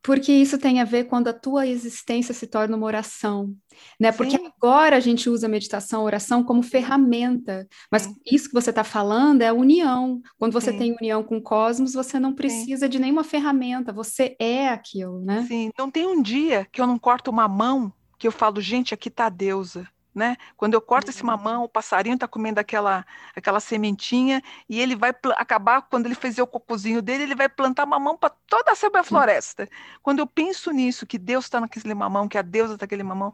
Porque 0.08 0.32
isso 0.32 0.58
tem 0.58 0.80
a 0.80 0.86
ver 0.86 1.04
quando 1.04 1.28
a 1.28 1.34
tua 1.34 1.68
existência 1.68 2.34
se 2.34 2.48
torna 2.48 2.78
uma 2.78 2.86
oração, 2.86 3.54
né? 4.00 4.10
Porque 4.10 4.38
Sim. 4.38 4.50
agora 4.56 4.96
a 4.96 5.02
gente 5.02 5.30
usa 5.30 5.48
a 5.48 5.50
meditação, 5.50 6.00
a 6.00 6.06
oração 6.06 6.46
como 6.46 6.64
ferramenta, 6.64 7.68
mas 7.92 8.04
Sim. 8.04 8.16
isso 8.26 8.48
que 8.48 8.54
você 8.54 8.70
está 8.70 8.86
falando 8.86 9.42
é 9.42 9.50
a 9.50 9.54
união. 9.54 10.22
Quando 10.40 10.54
você 10.54 10.72
Sim. 10.72 10.78
tem 10.78 10.96
união 10.98 11.22
com 11.26 11.36
o 11.36 11.42
cosmos, 11.42 11.92
você 11.92 12.22
não 12.22 12.34
precisa 12.34 12.88
de 12.88 13.00
nenhuma 13.00 13.26
ferramenta, 13.26 13.92
você 13.92 14.34
é 14.40 14.70
aquilo, 14.70 15.20
né? 15.26 15.46
Sim, 15.46 15.72
não 15.78 15.92
tem 15.92 16.08
um 16.08 16.22
dia 16.22 16.66
que 16.72 16.80
eu 16.80 16.88
não 16.88 16.98
corto 16.98 17.30
uma 17.30 17.50
mão 17.50 17.92
que 18.18 18.30
eu 18.30 18.32
falo, 18.32 18.62
gente, 18.62 18.94
aqui 18.94 19.10
está 19.10 19.26
a 19.26 19.30
deusa 19.30 19.86
né? 20.18 20.36
Quando 20.58 20.74
eu 20.74 20.82
corto 20.82 21.12
esse 21.12 21.22
uhum. 21.22 21.28
mamão, 21.28 21.64
o 21.64 21.70
passarinho 21.70 22.16
está 22.16 22.28
comendo 22.28 22.60
aquela, 22.60 23.06
aquela 23.36 23.60
sementinha 23.60 24.42
e 24.68 24.82
ele 24.82 24.96
vai 24.96 25.14
acabar, 25.36 25.84
quando 25.84 26.08
ele 26.08 26.16
fizer 26.16 26.42
o 26.42 26.48
cocozinho 26.48 27.04
dele, 27.04 27.24
ele 27.24 27.36
vai 27.36 27.48
plantar 27.48 27.86
mamão 27.86 28.18
para 28.18 28.32
toda 28.48 28.72
a 28.72 29.04
floresta. 29.04 29.70
Quando 30.02 30.18
eu 30.18 30.26
penso 30.26 30.72
nisso, 30.72 31.06
que 31.06 31.20
Deus 31.20 31.46
está 31.46 31.62
naquele 31.62 31.94
mamão, 31.94 32.28
que 32.28 32.38
a 32.38 32.42
deusa 32.42 32.74
está 32.74 32.86
naquele 32.86 33.04
mamão, 33.04 33.32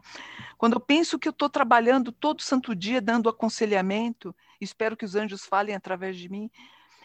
quando 0.58 0.74
eu 0.74 0.80
penso 0.80 1.18
que 1.18 1.26
eu 1.26 1.30
estou 1.30 1.48
trabalhando 1.48 2.12
todo 2.12 2.42
santo 2.42 2.74
dia 2.74 3.00
dando 3.00 3.30
aconselhamento, 3.30 4.36
espero 4.60 4.94
que 4.94 5.06
os 5.06 5.14
anjos 5.14 5.46
falem 5.46 5.74
através 5.74 6.18
de 6.18 6.28
mim, 6.28 6.50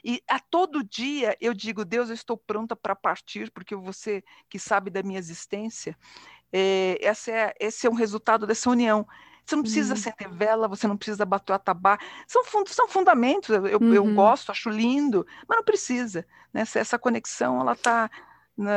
e 0.04 0.22
a 0.28 0.40
todo 0.40 0.84
dia 0.84 1.38
eu 1.40 1.54
digo, 1.54 1.86
Deus, 1.86 2.10
eu 2.10 2.16
estou 2.16 2.38
pronta 2.38 2.76
para 2.76 2.96
partir, 2.96 3.50
porque 3.52 3.76
você 3.76 4.24
que 4.50 4.60
sabe 4.60 4.90
da 4.90 5.02
minha 5.04 5.20
existência, 5.20 5.98
é, 6.52 6.98
essa 7.02 7.32
é, 7.32 7.54
esse 7.60 7.86
é 7.86 7.90
um 7.90 7.94
resultado 7.94 8.46
dessa 8.48 8.70
união. 8.70 9.08
Você 9.50 9.56
não 9.56 9.64
precisa 9.64 9.94
uhum. 9.94 10.00
acender 10.00 10.30
vela, 10.30 10.68
você 10.68 10.88
não 10.88 10.96
precisa 10.96 11.26
bater 11.26 11.52
o 11.52 11.56
atabá. 11.56 11.98
São, 12.28 12.44
são 12.68 12.88
fundamentos, 12.88 13.50
eu, 13.50 13.80
uhum. 13.80 13.94
eu 13.96 14.14
gosto, 14.14 14.52
acho 14.52 14.70
lindo, 14.70 15.26
mas 15.48 15.58
não 15.58 15.64
precisa. 15.64 16.24
Né? 16.54 16.62
Essa 16.62 17.00
conexão, 17.00 17.60
ela 17.60 17.74
está 17.74 18.12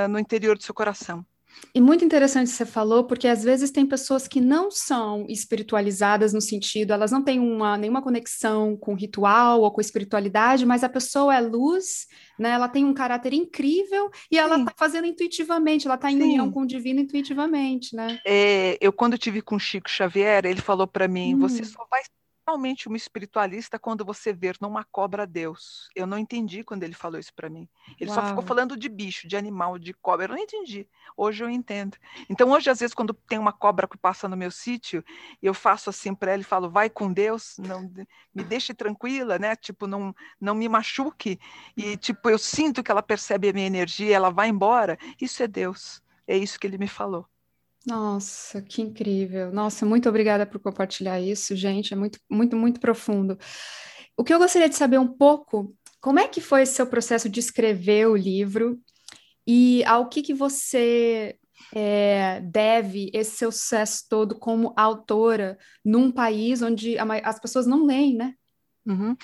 no 0.09 0.19
interior 0.19 0.57
do 0.57 0.63
seu 0.63 0.75
coração. 0.75 1.27
E 1.75 1.81
muito 1.81 2.05
interessante 2.05 2.51
você 2.51 2.67
falou, 2.67 3.05
porque 3.05 3.27
às 3.27 3.43
vezes 3.43 3.71
tem 3.71 3.87
pessoas 3.87 4.29
que 4.29 4.41
não 4.41 4.71
são 4.71 5.25
espiritualizadas 5.29 6.33
no 6.33 6.41
sentido, 6.41 6.93
elas 6.93 7.11
não 7.11 7.23
têm 7.23 7.41
uma, 7.41 7.79
nenhuma 7.79 8.03
conexão 8.03 8.77
com 8.77 8.95
ritual 8.95 9.63
ou 9.63 9.71
com 9.71 9.81
espiritualidade, 9.81 10.67
mas 10.67 10.85
a 10.85 10.89
pessoa 10.89 11.35
é 11.35 11.41
luz, 11.41 12.07
né? 12.39 12.51
Ela 12.51 12.69
tem 12.69 12.85
um 12.85 12.93
caráter 12.93 13.33
incrível 13.33 14.11
e 14.31 14.39
ela 14.39 14.59
está 14.59 14.73
fazendo 14.77 15.07
intuitivamente, 15.07 15.87
ela 15.87 15.95
está 15.95 16.11
em 16.11 16.19
Sim. 16.19 16.25
união 16.25 16.51
com 16.51 16.63
o 16.63 16.67
divino 16.67 17.01
intuitivamente, 17.01 17.97
né? 17.97 18.21
É, 18.27 18.77
eu, 18.81 18.93
quando 18.93 19.17
tive 19.17 19.41
com 19.41 19.59
Chico 19.59 19.89
Xavier, 19.89 20.45
ele 20.45 20.61
falou 20.61 20.87
para 20.87 21.09
mim: 21.09 21.35
hum. 21.35 21.39
você 21.39 21.65
só 21.65 21.87
vai 21.91 22.03
realmente 22.47 22.89
uma 22.89 22.97
espiritualista 22.97 23.79
quando 23.79 24.05
você 24.05 24.33
ver 24.33 24.57
numa 24.61 24.85
cobra 24.85 25.27
Deus. 25.27 25.89
Eu 25.95 26.07
não 26.07 26.19
entendi 26.19 26.65
quando 26.65 26.83
ele 26.83 26.95
falou 26.95 27.19
isso 27.19 27.33
para 27.35 27.49
mim. 27.49 27.69
Ele 28.01 28.11
Uau. 28.11 28.11
só 28.11 28.23
ficou 28.23 28.43
falando 28.43 28.77
de 28.77 28.89
bicho, 28.89 29.29
de 29.29 29.37
animal, 29.37 29.79
de 29.79 29.95
cobra. 29.95 30.27
Eu 30.27 30.31
não 30.31 30.39
entendi. 30.39 30.89
Hoje 31.17 31.45
eu 31.45 31.49
entendo. 31.51 31.97
Então 32.29 32.51
hoje 32.51 32.69
às 32.71 32.81
vezes 32.81 32.95
quando 32.95 33.15
tem 33.15 33.39
uma 33.39 33.53
cobra 33.53 33.87
que 33.89 33.97
passa 33.97 34.29
no 34.29 34.37
meu 34.37 34.51
sítio, 34.51 35.05
eu 35.41 35.55
faço 35.55 35.91
assim 35.91 36.15
para 36.15 36.33
ela 36.33 36.41
e 36.43 36.45
falo: 36.45 36.71
"Vai 36.71 36.91
com 36.91 37.13
Deus, 37.13 37.57
não 37.59 37.91
me 38.35 38.45
deixe 38.45 38.75
tranquila, 38.75 39.39
né? 39.39 39.55
Tipo, 39.57 39.87
não 39.87 40.15
não 40.41 40.55
me 40.55 40.69
machuque". 40.69 41.39
E 41.77 41.97
tipo, 41.97 42.29
eu 42.31 42.39
sinto 42.39 42.83
que 42.83 42.91
ela 42.91 43.03
percebe 43.03 43.49
a 43.49 43.53
minha 43.53 43.67
energia, 43.67 44.17
ela 44.17 44.31
vai 44.31 44.49
embora. 44.49 44.99
Isso 45.21 45.43
é 45.43 45.49
Deus. 45.49 46.03
É 46.27 46.37
isso 46.37 46.59
que 46.59 46.67
ele 46.67 46.79
me 46.79 46.89
falou. 46.89 47.32
Nossa, 47.87 48.63
que 48.63 48.81
incrível. 48.81 49.53
Nossa, 49.53 49.85
muito 49.85 50.09
obrigada 50.09 50.47
por 50.47 50.61
compartilhar 50.61 51.21
isso, 51.21 51.57
gente. 51.57 51.93
É 51.93 51.97
muito, 51.97 52.19
muito, 52.31 52.57
muito 52.57 52.81
profundo. 52.81 53.37
O 54.17 54.23
que 54.23 54.33
eu 54.33 54.39
gostaria 54.39 54.69
de 54.69 54.77
saber 54.77 54.99
um 54.99 55.09
pouco, 55.09 55.75
como 56.01 56.19
é 56.19 56.29
que 56.29 56.41
foi 56.41 56.63
esse 56.63 56.75
seu 56.75 56.87
processo 56.87 57.29
de 57.29 57.41
escrever 57.41 58.07
o 58.07 58.17
livro 58.17 58.79
e 59.47 59.85
ao 59.85 60.09
que, 60.09 60.23
que 60.23 60.35
você 60.35 61.37
é, 61.75 62.41
deve 62.41 63.11
esse 63.13 63.37
seu 63.37 63.51
sucesso 63.51 64.05
todo 64.09 64.39
como 64.39 64.73
autora 64.77 65.59
num 65.85 66.11
país 66.11 66.63
onde 66.63 66.97
as 66.99 67.41
pessoas 67.41 67.67
não 67.67 67.85
leem, 67.85 68.15
né? 68.15 68.35
Uhum. 68.87 69.17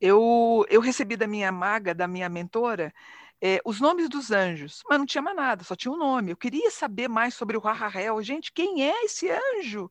Eu, 0.00 0.64
eu 0.68 0.80
recebi 0.80 1.16
da 1.16 1.26
minha 1.26 1.50
maga, 1.50 1.94
da 1.94 2.06
minha 2.06 2.28
mentora, 2.28 2.92
é, 3.40 3.60
os 3.64 3.80
nomes 3.80 4.08
dos 4.08 4.30
anjos, 4.30 4.82
mas 4.88 4.98
não 4.98 5.06
tinha 5.06 5.22
mais 5.22 5.36
nada, 5.36 5.64
só 5.64 5.76
tinha 5.76 5.92
um 5.92 5.96
nome. 5.96 6.32
Eu 6.32 6.36
queria 6.36 6.70
saber 6.70 7.08
mais 7.08 7.34
sobre 7.34 7.56
o 7.56 7.60
Rahahel. 7.60 8.22
Gente, 8.22 8.52
quem 8.52 8.82
é 8.82 9.04
esse 9.04 9.28
anjo? 9.30 9.90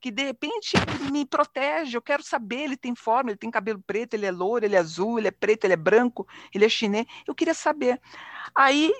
Que 0.00 0.10
de 0.10 0.22
repente 0.22 0.76
me 1.10 1.26
protege, 1.26 1.96
eu 1.96 2.02
quero 2.02 2.22
saber, 2.22 2.60
ele 2.60 2.76
tem 2.76 2.94
forma, 2.94 3.30
ele 3.30 3.38
tem 3.38 3.50
cabelo 3.50 3.82
preto, 3.84 4.14
ele 4.14 4.26
é 4.26 4.30
louro, 4.30 4.64
ele 4.64 4.76
é 4.76 4.78
azul, 4.78 5.18
ele 5.18 5.28
é 5.28 5.32
preto, 5.32 5.64
ele 5.64 5.74
é 5.74 5.76
branco, 5.76 6.26
ele 6.54 6.64
é 6.64 6.68
chinês. 6.68 7.06
Eu 7.26 7.34
queria 7.34 7.54
saber. 7.54 8.00
Aí 8.54 8.92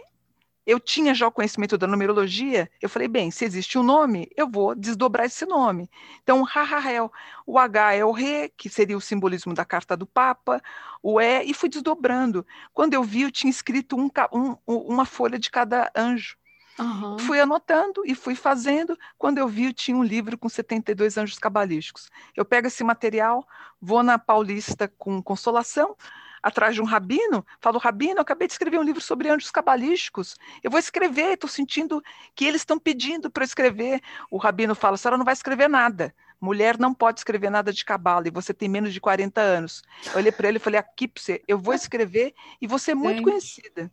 eu 0.69 0.79
tinha 0.79 1.15
já 1.15 1.27
o 1.27 1.33
conhecimento 1.33 1.79
da 1.79 1.87
numerologia, 1.87 2.71
eu 2.83 2.91
falei, 2.91 3.09
bem, 3.09 3.31
se 3.31 3.43
existe 3.43 3.79
um 3.79 3.83
nome, 3.83 4.31
eu 4.37 4.47
vou 4.47 4.75
desdobrar 4.75 5.25
esse 5.25 5.47
nome. 5.47 5.89
Então, 6.23 6.43
Rahahel, 6.43 7.11
o 7.47 7.59
H 7.59 7.95
é 7.95 8.05
o 8.05 8.13
Re, 8.13 8.53
que 8.55 8.69
seria 8.69 8.95
o 8.95 9.01
simbolismo 9.01 9.55
da 9.55 9.65
carta 9.65 9.97
do 9.97 10.05
Papa, 10.05 10.63
o 11.03 11.19
E, 11.19 11.45
e 11.45 11.55
fui 11.55 11.71
desdobrando. 11.71 12.47
Quando 12.75 12.93
eu 12.93 13.03
vi, 13.03 13.23
eu 13.23 13.33
tinha 13.33 13.51
escrito 13.51 13.97
um, 13.97 14.11
um, 14.31 14.57
uma 14.67 15.07
folha 15.07 15.39
de 15.39 15.51
cada 15.51 15.91
anjo. 15.97 16.37
Uhum. 16.79 17.19
Fui 17.19 17.41
anotando 17.41 18.03
e 18.05 18.15
fui 18.15 18.35
fazendo. 18.35 18.95
Quando 19.17 19.39
eu 19.39 19.49
vi, 19.49 19.65
eu 19.65 19.73
tinha 19.73 19.97
um 19.97 20.05
livro 20.05 20.37
com 20.37 20.51
72 20.51 21.17
anjos 21.17 21.39
cabalísticos. 21.39 22.11
Eu 22.37 22.45
pego 22.45 22.67
esse 22.67 22.85
material, 22.85 23.43
vou 23.81 24.03
na 24.03 24.19
Paulista 24.19 24.87
com 24.99 25.23
Consolação, 25.23 25.97
atrás 26.43 26.75
de 26.75 26.83
um 26.83 26.85
rabino, 26.85 27.45
falo, 27.61 27.79
rabino, 27.79 28.17
eu 28.17 28.23
acabei 28.23 28.47
de 28.47 28.55
escrever 28.55 28.79
um 28.79 28.83
livro 28.83 29.01
sobre 29.01 29.29
anjos 29.29 29.51
cabalísticos, 29.51 30.37
eu 30.63 30.71
vou 30.71 30.79
escrever, 30.79 31.35
estou 31.35 31.49
sentindo 31.49 32.03
que 32.35 32.45
eles 32.45 32.63
estão 32.63 32.79
pedindo 32.79 33.31
para 33.31 33.43
eu 33.43 33.47
escrever. 33.47 34.01
O 34.31 34.37
rabino 34.37 34.75
fala, 34.75 34.95
a 34.95 34.99
senhora 34.99 35.19
não 35.19 35.25
vai 35.25 35.35
escrever 35.35 35.69
nada, 35.69 36.15
mulher 36.41 36.79
não 36.79 36.95
pode 36.95 37.21
escrever 37.21 37.51
nada 37.51 37.73
de 37.73 37.85
cabala, 37.85 38.29
e 38.29 38.31
você 38.31 38.55
tem 38.55 38.69
menos 38.69 38.93
de 38.93 39.01
40 39.01 39.41
anos. 39.41 39.83
Eu 40.07 40.19
olhei 40.19 40.33
para 40.33 40.49
ele 40.49 40.59
e 40.59 40.61
falei, 40.61 40.79
aqui 40.79 41.09
para 41.09 41.23
você, 41.23 41.43
eu 41.47 41.59
vou 41.59 41.75
escrever 41.75 42.35
e 42.61 42.67
você 42.67 42.93
é 42.93 42.95
muito 42.95 43.23
conhecida. 43.23 43.91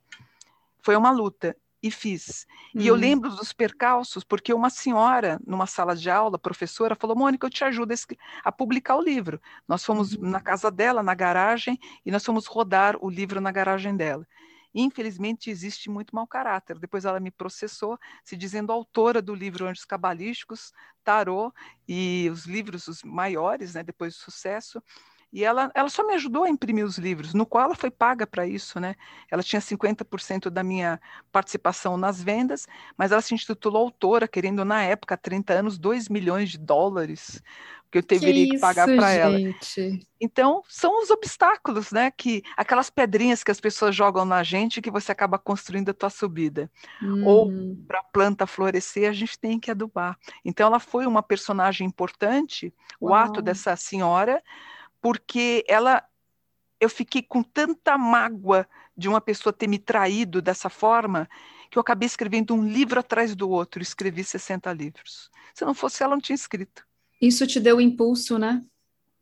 Foi 0.81 0.95
uma 0.95 1.11
luta 1.11 1.55
e 1.82 1.91
fiz. 1.91 2.46
E 2.74 2.79
uhum. 2.79 2.86
eu 2.86 2.96
lembro 2.96 3.29
dos 3.29 3.53
percalços, 3.53 4.24
porque 4.24 4.53
uma 4.53 4.70
senhora, 4.70 5.39
numa 5.46 5.67
sala 5.67 5.96
de 5.96 6.10
aula, 6.10 6.39
professora, 6.39 6.96
falou: 6.96 7.15
Mônica, 7.15 7.46
eu 7.46 7.50
te 7.50 7.63
ajudo 7.63 7.94
a, 8.44 8.51
publicar 8.51 8.96
o 8.96 9.01
livro. 9.01 9.39
Nós 9.67 9.84
fomos 9.84 10.13
uhum. 10.13 10.29
na 10.29 10.39
casa 10.39 10.72
dela, 10.72 11.03
na 11.03 11.13
garagem, 11.13 11.79
e 12.05 12.12
nós 12.12 12.25
fomos 12.25 12.48
rodar 12.48 12.98
o 13.01 13.10
livro 13.10 13.39
na 13.39 13.51
garagem 13.51 13.96
dela. 13.96 14.25
Infelizmente, 14.77 15.50
existe 15.50 15.89
muito 15.89 16.13
mau 16.13 16.27
caráter. 16.27 16.77
Depois 16.77 17.05
ela 17.05 17.20
me 17.20 17.32
processou, 17.32 17.98
se 18.25 18.36
dizendo 18.36 18.74
autora 18.74 19.22
do 19.22 19.34
livro 19.34 19.65
Anjos 19.65 19.86
Cabalísticos, 19.86 20.74
Tarô 21.01 21.53
e 21.88 22.29
os 22.29 22.46
livros 22.46 22.88
os 22.88 23.01
maiores, 23.01 23.75
né, 23.75 23.84
depois 23.84 24.15
do 24.15 24.20
sucesso. 24.20 24.84
E 25.35 25.43
ela, 25.43 25.69
ela 25.75 25.89
só 25.89 26.07
me 26.07 26.13
ajudou 26.13 26.45
a 26.45 26.49
imprimir 26.49 26.85
os 26.85 26.97
livros, 26.97 27.33
no 27.33 27.45
qual 27.45 27.65
ela 27.65 27.75
foi 27.75 27.91
paga 27.91 28.25
para 28.25 28.47
isso, 28.47 28.79
né? 28.79 28.95
Ela 29.29 29.43
tinha 29.43 29.59
50% 29.59 30.49
da 30.49 30.63
minha 30.63 30.97
participação 31.29 31.97
nas 31.97 32.23
vendas, 32.23 32.65
mas 32.97 33.11
ela 33.11 33.19
se 33.21 33.33
intitulou 33.33 33.81
autora, 33.81 34.29
querendo, 34.29 34.63
na 34.63 34.81
época, 34.81 35.15
há 35.15 35.17
30 35.17 35.51
anos, 35.51 35.77
2 35.77 36.07
milhões 36.07 36.51
de 36.51 36.57
dólares 36.57 37.43
que 37.91 37.97
eu 37.97 38.01
deveria 38.01 38.49
que, 38.49 38.59
pagar 38.59 38.85
para 38.85 39.11
ela. 39.11 39.37
Então, 40.21 40.63
são 40.69 41.03
os 41.03 41.09
obstáculos, 41.09 41.91
né? 41.91 42.11
Que 42.11 42.41
aquelas 42.55 42.89
pedrinhas 42.89 43.43
que 43.43 43.51
as 43.51 43.59
pessoas 43.59 43.93
jogam 43.93 44.23
na 44.23 44.41
gente 44.41 44.81
que 44.81 44.89
você 44.89 45.11
acaba 45.11 45.37
construindo 45.37 45.89
a 45.89 45.93
tua 45.93 46.09
subida. 46.09 46.71
Hum. 47.03 47.25
Ou 47.25 47.51
para 47.85 47.99
a 47.99 48.03
planta 48.03 48.47
florescer, 48.47 49.09
a 49.09 49.13
gente 49.13 49.37
tem 49.37 49.59
que 49.59 49.69
adubar. 49.69 50.17
Então, 50.45 50.67
ela 50.67 50.79
foi 50.79 51.05
uma 51.05 51.21
personagem 51.21 51.85
importante, 51.85 52.73
o 53.01 53.09
Uau. 53.09 53.15
ato 53.15 53.41
dessa 53.41 53.75
senhora 53.75 54.41
porque 55.05 55.63
ela 55.67 56.03
eu 56.81 56.89
fiquei 56.89 57.21
com 57.21 57.43
tanta 57.43 57.95
mágoa 57.95 58.67
de 58.97 59.07
uma 59.07 59.21
pessoa 59.21 59.53
ter 59.53 59.67
me 59.67 59.77
traído 59.77 60.41
dessa 60.41 60.67
forma 60.67 61.29
que 61.69 61.77
eu 61.77 61.81
acabei 61.81 62.07
escrevendo 62.07 62.55
um 62.55 62.67
livro 62.67 63.00
atrás 63.00 63.35
do 63.35 63.47
outro, 63.47 63.83
escrevi 63.83 64.24
60 64.24 64.74
livros. 64.74 65.29
Se 65.53 65.63
não 65.63 65.75
fosse 65.75 66.01
ela, 66.01 66.15
não 66.15 66.21
tinha 66.21 66.33
escrito. 66.35 66.83
Isso 67.21 67.45
te 67.45 67.59
deu 67.59 67.79
impulso, 67.79 68.39
né? 68.39 68.65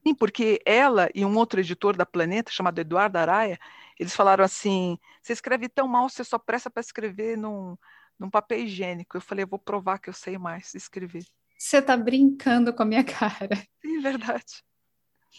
Sim, 0.08 0.16
porque 0.16 0.62
ela 0.66 1.10
e 1.14 1.26
um 1.26 1.36
outro 1.36 1.60
editor 1.60 1.98
da 1.98 2.06
Planeta, 2.06 2.50
chamado 2.50 2.80
Eduardo 2.80 3.18
Araia, 3.18 3.60
eles 4.00 4.16
falaram 4.16 4.46
assim: 4.46 4.98
você 5.22 5.34
escreve 5.34 5.68
tão 5.68 5.86
mal, 5.86 6.08
você 6.08 6.24
só 6.24 6.40
presta 6.40 6.70
para 6.70 6.80
escrever 6.80 7.38
num, 7.38 7.76
num 8.18 8.30
papel 8.30 8.60
higiênico. 8.60 9.18
Eu 9.18 9.22
falei: 9.22 9.44
eu 9.44 9.50
vou 9.50 9.60
provar 9.60 10.00
que 10.00 10.10
eu 10.10 10.14
sei 10.14 10.38
mais 10.38 10.74
escrever. 10.76 11.26
Você 11.58 11.80
está 11.80 11.98
brincando 11.98 12.74
com 12.74 12.84
a 12.84 12.86
minha 12.86 13.04
cara. 13.04 13.58
Sim, 13.82 14.00
verdade. 14.00 14.64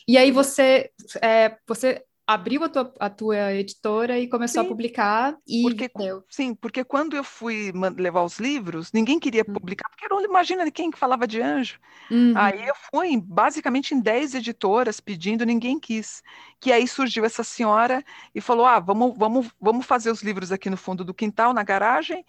E 0.06 0.18
aí 0.18 0.30
você, 0.30 0.90
é, 1.22 1.56
você 1.66 2.04
abriu 2.26 2.64
a 2.64 2.68
tua, 2.68 2.94
a 2.98 3.10
tua 3.10 3.54
editora 3.54 4.18
e 4.18 4.26
começou 4.28 4.62
sim, 4.62 4.66
a 4.66 4.68
publicar 4.68 5.36
e 5.46 5.62
porque, 5.62 5.90
sim 6.30 6.54
porque 6.54 6.82
quando 6.82 7.14
eu 7.14 7.22
fui 7.22 7.70
levar 7.98 8.22
os 8.22 8.38
livros 8.38 8.90
ninguém 8.92 9.20
queria 9.20 9.44
hum. 9.46 9.52
publicar 9.52 9.88
porque 9.90 10.08
não 10.08 10.24
imagina 10.24 10.70
quem 10.70 10.90
que 10.90 10.98
falava 10.98 11.26
de 11.26 11.40
anjo 11.42 11.78
uhum. 12.10 12.32
aí 12.34 12.66
eu 12.66 12.74
fui 12.90 13.20
basicamente 13.20 13.94
em 13.94 14.00
10 14.00 14.36
editoras 14.36 15.00
pedindo 15.00 15.44
ninguém 15.44 15.78
quis 15.78 16.22
que 16.58 16.72
aí 16.72 16.88
surgiu 16.88 17.26
essa 17.26 17.44
senhora 17.44 18.02
e 18.34 18.40
falou 18.40 18.64
ah 18.64 18.80
vamos 18.80 19.14
vamos 19.18 19.50
vamos 19.60 19.84
fazer 19.84 20.10
os 20.10 20.22
livros 20.22 20.50
aqui 20.50 20.70
no 20.70 20.78
fundo 20.78 21.04
do 21.04 21.12
quintal 21.12 21.52
na 21.52 21.62
garagem 21.62 22.24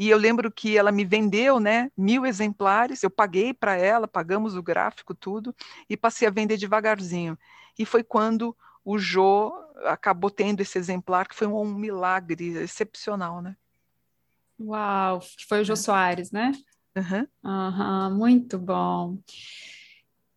e 0.00 0.08
eu 0.08 0.16
lembro 0.16 0.50
que 0.50 0.78
ela 0.78 0.90
me 0.90 1.04
vendeu, 1.04 1.60
né, 1.60 1.92
mil 1.94 2.24
exemplares. 2.24 3.02
Eu 3.02 3.10
paguei 3.10 3.52
para 3.52 3.76
ela, 3.76 4.08
pagamos 4.08 4.56
o 4.56 4.62
gráfico, 4.62 5.14
tudo, 5.14 5.54
e 5.90 5.94
passei 5.94 6.26
a 6.26 6.30
vender 6.30 6.56
devagarzinho. 6.56 7.38
E 7.78 7.84
foi 7.84 8.02
quando 8.02 8.56
o 8.82 8.98
Jô 8.98 9.52
acabou 9.84 10.30
tendo 10.30 10.62
esse 10.62 10.78
exemplar, 10.78 11.28
que 11.28 11.34
foi 11.34 11.46
um, 11.46 11.54
um 11.54 11.74
milagre 11.74 12.48
excepcional, 12.62 13.42
né? 13.42 13.54
Uau, 14.58 15.20
que 15.20 15.44
foi 15.46 15.60
o 15.60 15.64
Jô 15.66 15.74
é. 15.74 15.76
Soares, 15.76 16.30
né? 16.30 16.52
Uhum. 16.96 17.26
Uhum, 17.44 18.16
muito 18.16 18.58
bom. 18.58 19.18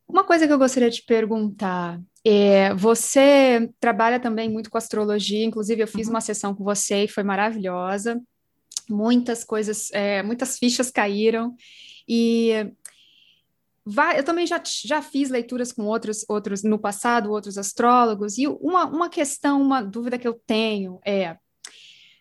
Uma 0.05 0.25
coisa 0.25 0.45
que 0.45 0.51
eu 0.51 0.59
gostaria 0.59 0.89
de 0.89 1.01
perguntar 1.03 2.01
é, 2.25 2.73
você 2.73 3.73
trabalha 3.79 4.19
também 4.19 4.49
muito 4.49 4.69
com 4.69 4.77
astrologia, 4.77 5.45
inclusive 5.45 5.81
eu 5.81 5.87
fiz 5.87 6.07
uhum. 6.07 6.15
uma 6.15 6.21
sessão 6.21 6.53
com 6.53 6.65
você 6.65 7.05
e 7.05 7.07
foi 7.07 7.23
maravilhosa. 7.23 8.21
Muitas 8.89 9.43
coisas, 9.43 9.89
é, 9.91 10.21
muitas 10.23 10.57
fichas 10.57 10.91
caíram 10.91 11.55
e 12.07 12.51
eu 14.15 14.23
também 14.23 14.47
já, 14.47 14.61
já 14.65 15.01
fiz 15.01 15.29
leituras 15.29 15.71
com 15.71 15.83
outros, 15.83 16.25
outros 16.29 16.63
no 16.63 16.79
passado, 16.79 17.31
outros 17.31 17.57
astrólogos, 17.57 18.37
e 18.37 18.47
uma, 18.47 18.85
uma 18.85 19.09
questão, 19.09 19.61
uma 19.61 19.81
dúvida 19.81 20.17
que 20.17 20.27
eu 20.27 20.33
tenho 20.33 20.99
é 21.05 21.37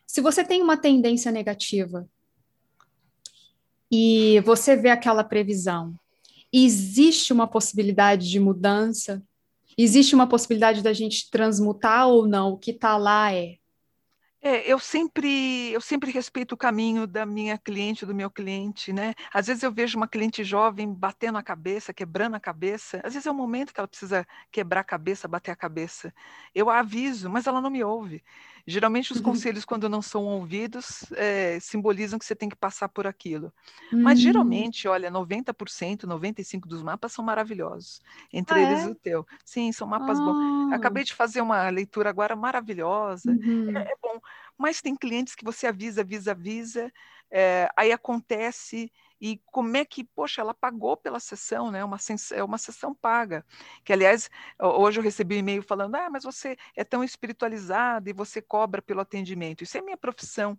se 0.07 0.21
você 0.21 0.45
tem 0.45 0.61
uma 0.61 0.77
tendência 0.77 1.33
negativa 1.33 2.07
e 3.91 4.41
você 4.41 4.77
vê 4.77 4.91
aquela 4.91 5.25
previsão, 5.25 5.95
existe 6.53 7.33
uma 7.33 7.47
possibilidade 7.47 8.29
de 8.29 8.39
mudança? 8.39 9.23
Existe 9.77 10.15
uma 10.15 10.27
possibilidade 10.27 10.83
da 10.83 10.93
gente 10.93 11.31
transmutar 11.31 12.09
ou 12.09 12.29
não? 12.29 12.51
O 12.53 12.59
que 12.59 12.73
está 12.73 12.99
lá 12.99 13.33
é 13.33 13.57
é, 14.45 14.71
eu 14.71 14.79
sempre, 14.79 15.71
eu 15.73 15.81
sempre 15.81 16.11
respeito 16.11 16.53
o 16.53 16.57
caminho 16.57 17.07
da 17.07 17.25
minha 17.25 17.57
cliente, 17.57 18.05
do 18.05 18.13
meu 18.15 18.29
cliente, 18.31 18.93
né? 18.93 19.15
Às 19.33 19.47
vezes 19.47 19.63
eu 19.63 19.71
vejo 19.73 19.97
uma 19.97 20.09
cliente 20.09 20.43
jovem 20.43 20.93
batendo 20.93 21.39
a 21.39 21.43
cabeça, 21.45 21.95
quebrando 21.95 22.35
a 22.35 22.41
cabeça. 22.41 23.01
Às 23.05 23.15
vezes 23.15 23.27
é 23.27 23.31
o 23.31 23.35
momento 23.35 23.73
que 23.73 23.79
ela 23.79 23.87
precisa 23.89 24.27
quebrar 24.51 24.81
a 24.81 24.85
cabeça, 24.85 25.29
bater 25.29 25.53
a 25.53 25.57
cabeça. 25.57 26.13
Eu 26.55 26.69
a 26.71 26.81
aviso, 26.81 27.31
mas 27.31 27.47
ela 27.47 27.61
não 27.61 27.71
me 27.71 27.85
ouve. 27.85 28.23
Geralmente 28.67 29.13
os 29.13 29.19
uhum. 29.19 29.25
conselhos, 29.25 29.65
quando 29.65 29.89
não 29.89 30.01
são 30.01 30.25
ouvidos, 30.25 31.05
é, 31.13 31.59
simbolizam 31.61 32.19
que 32.19 32.25
você 32.25 32.35
tem 32.35 32.49
que 32.49 32.57
passar 32.57 32.89
por 32.89 33.07
aquilo. 33.07 33.53
Uhum. 33.93 34.03
Mas 34.03 34.19
hum. 34.19 34.23
geralmente, 34.23 34.87
olha, 34.87 35.11
90%, 35.11 36.07
95% 36.07 36.61
dos 36.67 36.83
mapas 36.83 37.13
são 37.13 37.25
maravilhosos. 37.25 38.01
Entre 38.33 38.59
ah, 38.59 38.63
eles 38.63 38.85
é? 38.85 38.89
o 38.89 38.95
teu. 38.95 39.27
Sim, 39.45 39.73
são 39.73 39.87
mapas 39.87 40.19
ah. 40.21 40.25
bons. 40.25 40.73
Acabei 40.73 41.05
de 41.05 41.15
fazer 41.15 41.41
uma 41.41 41.69
leitura 41.71 42.11
agora 42.11 42.37
maravilhosa. 42.37 43.33
Uhum. 43.33 43.77
É, 43.77 43.83
é, 43.83 43.95
bom. 44.01 44.21
Mas 44.57 44.81
tem 44.81 44.95
clientes 44.95 45.35
que 45.35 45.45
você 45.45 45.67
avisa, 45.67 46.03
avisa, 46.03 46.31
avisa, 46.31 46.93
é, 47.31 47.69
aí 47.77 47.91
acontece 47.91 48.93
e 49.25 49.41
como 49.47 49.77
é 49.77 49.85
que, 49.85 50.03
poxa, 50.03 50.41
ela 50.41 50.53
pagou 50.53 50.97
pela 50.97 51.21
sessão, 51.21 51.71
né? 51.71 51.85
Uma, 51.85 51.97
é 52.33 52.43
uma 52.43 52.59
sessão 52.59 52.93
paga. 52.93 53.47
Que, 53.85 53.93
aliás, 53.93 54.29
hoje 54.59 54.99
eu 54.99 55.05
recebi 55.05 55.37
um 55.37 55.39
e-mail 55.39 55.63
falando: 55.63 55.95
ah, 55.95 56.11
mas 56.11 56.25
você 56.25 56.57
é 56.75 56.83
tão 56.83 57.05
espiritualizada 57.05 58.11
e 58.11 58.13
você 58.13 58.43
cobra 58.43 58.83
pelo 58.83 59.01
atendimento. 59.01 59.63
Isso 59.63 59.79
é 59.79 59.81
minha 59.81 59.97
profissão. 59.97 60.59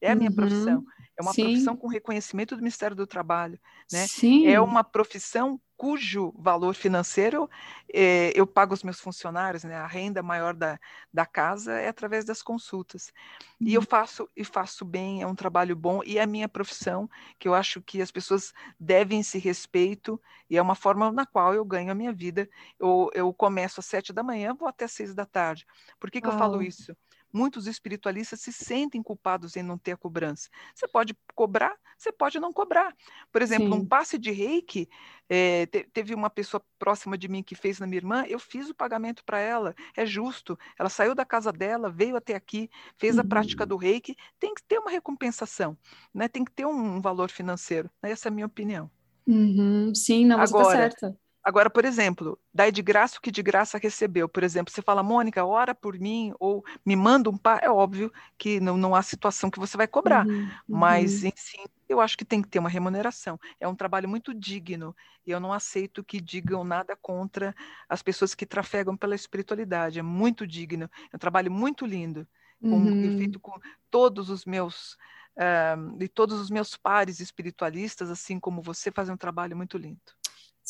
É 0.00 0.10
a 0.10 0.16
minha 0.16 0.28
uhum. 0.28 0.34
profissão. 0.34 0.84
É 1.16 1.22
uma 1.22 1.32
Sim. 1.32 1.44
profissão 1.44 1.76
com 1.76 1.86
reconhecimento 1.86 2.56
do 2.56 2.62
Ministério 2.62 2.96
do 2.96 3.06
Trabalho. 3.06 3.60
Né? 3.92 4.04
Sim. 4.08 4.48
É 4.48 4.60
uma 4.60 4.82
profissão 4.82 5.60
cujo 5.80 6.34
valor 6.36 6.74
financeiro 6.74 7.48
eh, 7.90 8.34
eu 8.36 8.46
pago 8.46 8.74
os 8.74 8.82
meus 8.82 9.00
funcionários, 9.00 9.64
né? 9.64 9.76
A 9.76 9.86
renda 9.86 10.22
maior 10.22 10.52
da, 10.52 10.78
da 11.10 11.24
casa 11.24 11.72
é 11.72 11.88
através 11.88 12.22
das 12.22 12.42
consultas. 12.42 13.10
E 13.58 13.72
eu 13.72 13.80
uhum. 13.80 13.86
faço 13.86 14.28
e 14.36 14.44
faço 14.44 14.84
bem, 14.84 15.22
é 15.22 15.26
um 15.26 15.34
trabalho 15.34 15.74
bom 15.74 16.02
e 16.04 16.18
é 16.18 16.22
a 16.22 16.26
minha 16.26 16.46
profissão, 16.50 17.08
que 17.38 17.48
eu 17.48 17.54
acho 17.54 17.80
que 17.80 18.02
as 18.02 18.10
pessoas 18.10 18.52
devem 18.78 19.22
se 19.22 19.38
respeito 19.38 20.20
e 20.50 20.58
é 20.58 20.60
uma 20.60 20.74
forma 20.74 21.10
na 21.10 21.24
qual 21.24 21.54
eu 21.54 21.64
ganho 21.64 21.90
a 21.90 21.94
minha 21.94 22.12
vida. 22.12 22.46
Eu, 22.78 23.08
eu 23.14 23.32
começo 23.32 23.80
às 23.80 23.86
sete 23.86 24.12
da 24.12 24.22
manhã, 24.22 24.52
vou 24.52 24.68
até 24.68 24.86
seis 24.86 25.14
da 25.14 25.24
tarde. 25.24 25.66
Por 25.98 26.10
que, 26.10 26.20
que 26.20 26.28
eu 26.28 26.32
falo 26.32 26.60
isso? 26.60 26.94
Muitos 27.32 27.66
espiritualistas 27.66 28.40
se 28.40 28.52
sentem 28.52 29.02
culpados 29.02 29.56
em 29.56 29.62
não 29.62 29.78
ter 29.78 29.92
a 29.92 29.96
cobrança. 29.96 30.48
Você 30.74 30.86
pode 30.88 31.16
cobrar, 31.34 31.76
você 31.96 32.10
pode 32.10 32.38
não 32.38 32.52
cobrar. 32.52 32.94
Por 33.32 33.42
exemplo, 33.42 33.72
Sim. 33.72 33.80
um 33.80 33.86
passe 33.86 34.18
de 34.18 34.30
reiki, 34.30 34.88
é, 35.28 35.66
te, 35.66 35.84
teve 35.92 36.14
uma 36.14 36.30
pessoa 36.30 36.62
próxima 36.78 37.16
de 37.16 37.28
mim 37.28 37.42
que 37.42 37.54
fez 37.54 37.78
na 37.78 37.86
minha 37.86 37.98
irmã, 37.98 38.24
eu 38.26 38.38
fiz 38.38 38.68
o 38.68 38.74
pagamento 38.74 39.24
para 39.24 39.38
ela, 39.38 39.74
é 39.96 40.04
justo. 40.04 40.58
Ela 40.78 40.88
saiu 40.88 41.14
da 41.14 41.24
casa 41.24 41.52
dela, 41.52 41.90
veio 41.90 42.16
até 42.16 42.34
aqui, 42.34 42.70
fez 42.96 43.16
uhum. 43.16 43.22
a 43.22 43.24
prática 43.24 43.64
uhum. 43.64 43.68
do 43.68 43.76
reiki, 43.76 44.16
tem 44.38 44.54
que 44.54 44.62
ter 44.62 44.78
uma 44.78 44.90
recompensação, 44.90 45.76
né? 46.12 46.28
tem 46.28 46.44
que 46.44 46.52
ter 46.52 46.66
um, 46.66 46.96
um 46.96 47.00
valor 47.00 47.30
financeiro. 47.30 47.90
Essa 48.02 48.28
é 48.28 48.30
a 48.30 48.34
minha 48.34 48.46
opinião. 48.46 48.90
Uhum. 49.26 49.94
Sim, 49.94 50.26
não, 50.26 50.38
você 50.38 50.52
tá 50.52 50.58
Agora, 50.58 50.90
tá 50.90 50.98
certa. 50.98 51.20
Agora, 51.42 51.70
por 51.70 51.86
exemplo, 51.86 52.38
dai 52.52 52.70
de 52.70 52.82
graça 52.82 53.16
o 53.16 53.20
que 53.20 53.30
de 53.30 53.42
graça 53.42 53.78
recebeu. 53.78 54.28
Por 54.28 54.42
exemplo, 54.42 54.72
você 54.72 54.82
fala, 54.82 55.02
Mônica, 55.02 55.44
ora 55.44 55.74
por 55.74 55.98
mim, 55.98 56.34
ou 56.38 56.62
me 56.84 56.94
manda 56.94 57.30
um 57.30 57.36
par, 57.36 57.60
é 57.62 57.70
óbvio 57.70 58.12
que 58.36 58.60
não, 58.60 58.76
não 58.76 58.94
há 58.94 59.02
situação 59.02 59.50
que 59.50 59.58
você 59.58 59.74
vai 59.76 59.86
cobrar. 59.86 60.26
Uhum, 60.26 60.42
uhum. 60.42 60.50
Mas, 60.68 61.24
em 61.24 61.32
si, 61.34 61.58
eu 61.88 61.98
acho 61.98 62.16
que 62.18 62.26
tem 62.26 62.42
que 62.42 62.48
ter 62.48 62.58
uma 62.58 62.68
remuneração. 62.68 63.40
É 63.58 63.66
um 63.66 63.74
trabalho 63.74 64.06
muito 64.08 64.34
digno. 64.34 64.94
E 65.26 65.30
eu 65.30 65.40
não 65.40 65.52
aceito 65.52 66.04
que 66.04 66.20
digam 66.20 66.62
nada 66.62 66.94
contra 67.00 67.54
as 67.88 68.02
pessoas 68.02 68.34
que 68.34 68.44
trafegam 68.44 68.94
pela 68.94 69.14
espiritualidade. 69.14 69.98
É 69.98 70.02
muito 70.02 70.46
digno. 70.46 70.90
É 71.10 71.16
um 71.16 71.18
trabalho 71.18 71.50
muito 71.50 71.86
lindo. 71.86 72.28
Com, 72.60 72.76
uhum. 72.76 73.16
Feito 73.16 73.40
com 73.40 73.58
todos 73.90 74.28
os 74.28 74.44
meus. 74.44 74.92
Uh, 75.38 75.96
e 76.02 76.08
todos 76.08 76.38
os 76.38 76.50
meus 76.50 76.76
pares 76.76 77.18
espiritualistas, 77.18 78.10
assim 78.10 78.38
como 78.38 78.60
você, 78.60 78.90
fazem 78.90 79.14
um 79.14 79.16
trabalho 79.16 79.56
muito 79.56 79.78
lindo. 79.78 80.19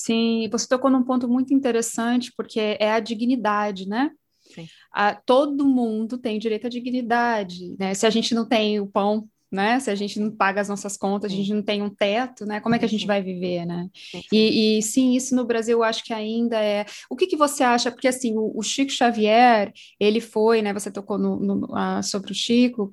Sim, 0.03 0.49
você 0.51 0.67
tocou 0.67 0.91
num 0.91 1.03
ponto 1.03 1.29
muito 1.29 1.53
interessante, 1.53 2.33
porque 2.35 2.59
é 2.81 2.93
a 2.93 3.01
dignidade, 3.01 3.87
né? 3.87 4.11
Sim. 4.41 4.67
A, 4.91 5.15
todo 5.15 5.69
mundo 5.69 6.17
tem 6.17 6.39
direito 6.39 6.67
à 6.67 6.71
dignidade, 6.71 7.77
né? 7.79 7.93
Se 7.93 8.07
a 8.07 8.11
gente 8.11 8.35
não 8.35 8.47
tem 8.47 8.81
o 8.81 8.87
pão 8.87 9.29
né? 9.51 9.81
Se 9.81 9.91
a 9.91 9.95
gente 9.95 10.21
não 10.21 10.31
paga 10.31 10.61
as 10.61 10.69
nossas 10.69 10.97
contas, 10.97 11.33
a 11.33 11.35
gente 11.35 11.53
não 11.53 11.63
tem 11.63 11.83
um 11.83 11.91
teto, 11.91 12.47
né? 12.47 12.61
Como 12.61 12.75
é 12.75 12.79
que 12.79 12.85
a 12.85 12.89
gente 12.89 13.07
vai 13.07 13.23
viver, 13.23 13.67
né? 13.67 13.89
E, 14.33 14.79
e 14.79 14.83
sim, 14.83 15.15
isso 15.15 15.35
no 15.35 15.45
Brasil 15.45 15.79
eu 15.79 15.83
acho 15.83 16.05
que 16.05 16.13
ainda 16.13 16.57
é. 16.63 16.87
O 17.09 17.17
que, 17.17 17.27
que 17.27 17.37
você 17.37 17.65
acha? 17.65 17.91
Porque 17.91 18.09
assim, 18.09 18.37
o, 18.37 18.53
o 18.55 18.63
Chico 18.63 18.93
Xavier, 18.93 19.73
ele 19.99 20.21
foi, 20.21 20.63
né? 20.63 20.73
Você 20.73 20.91
tocou 20.91 21.19
no, 21.19 21.41
no 21.41 21.65
uh, 21.67 22.03
sobre 22.03 22.33
o 22.33 22.35
Chico, 22.35 22.91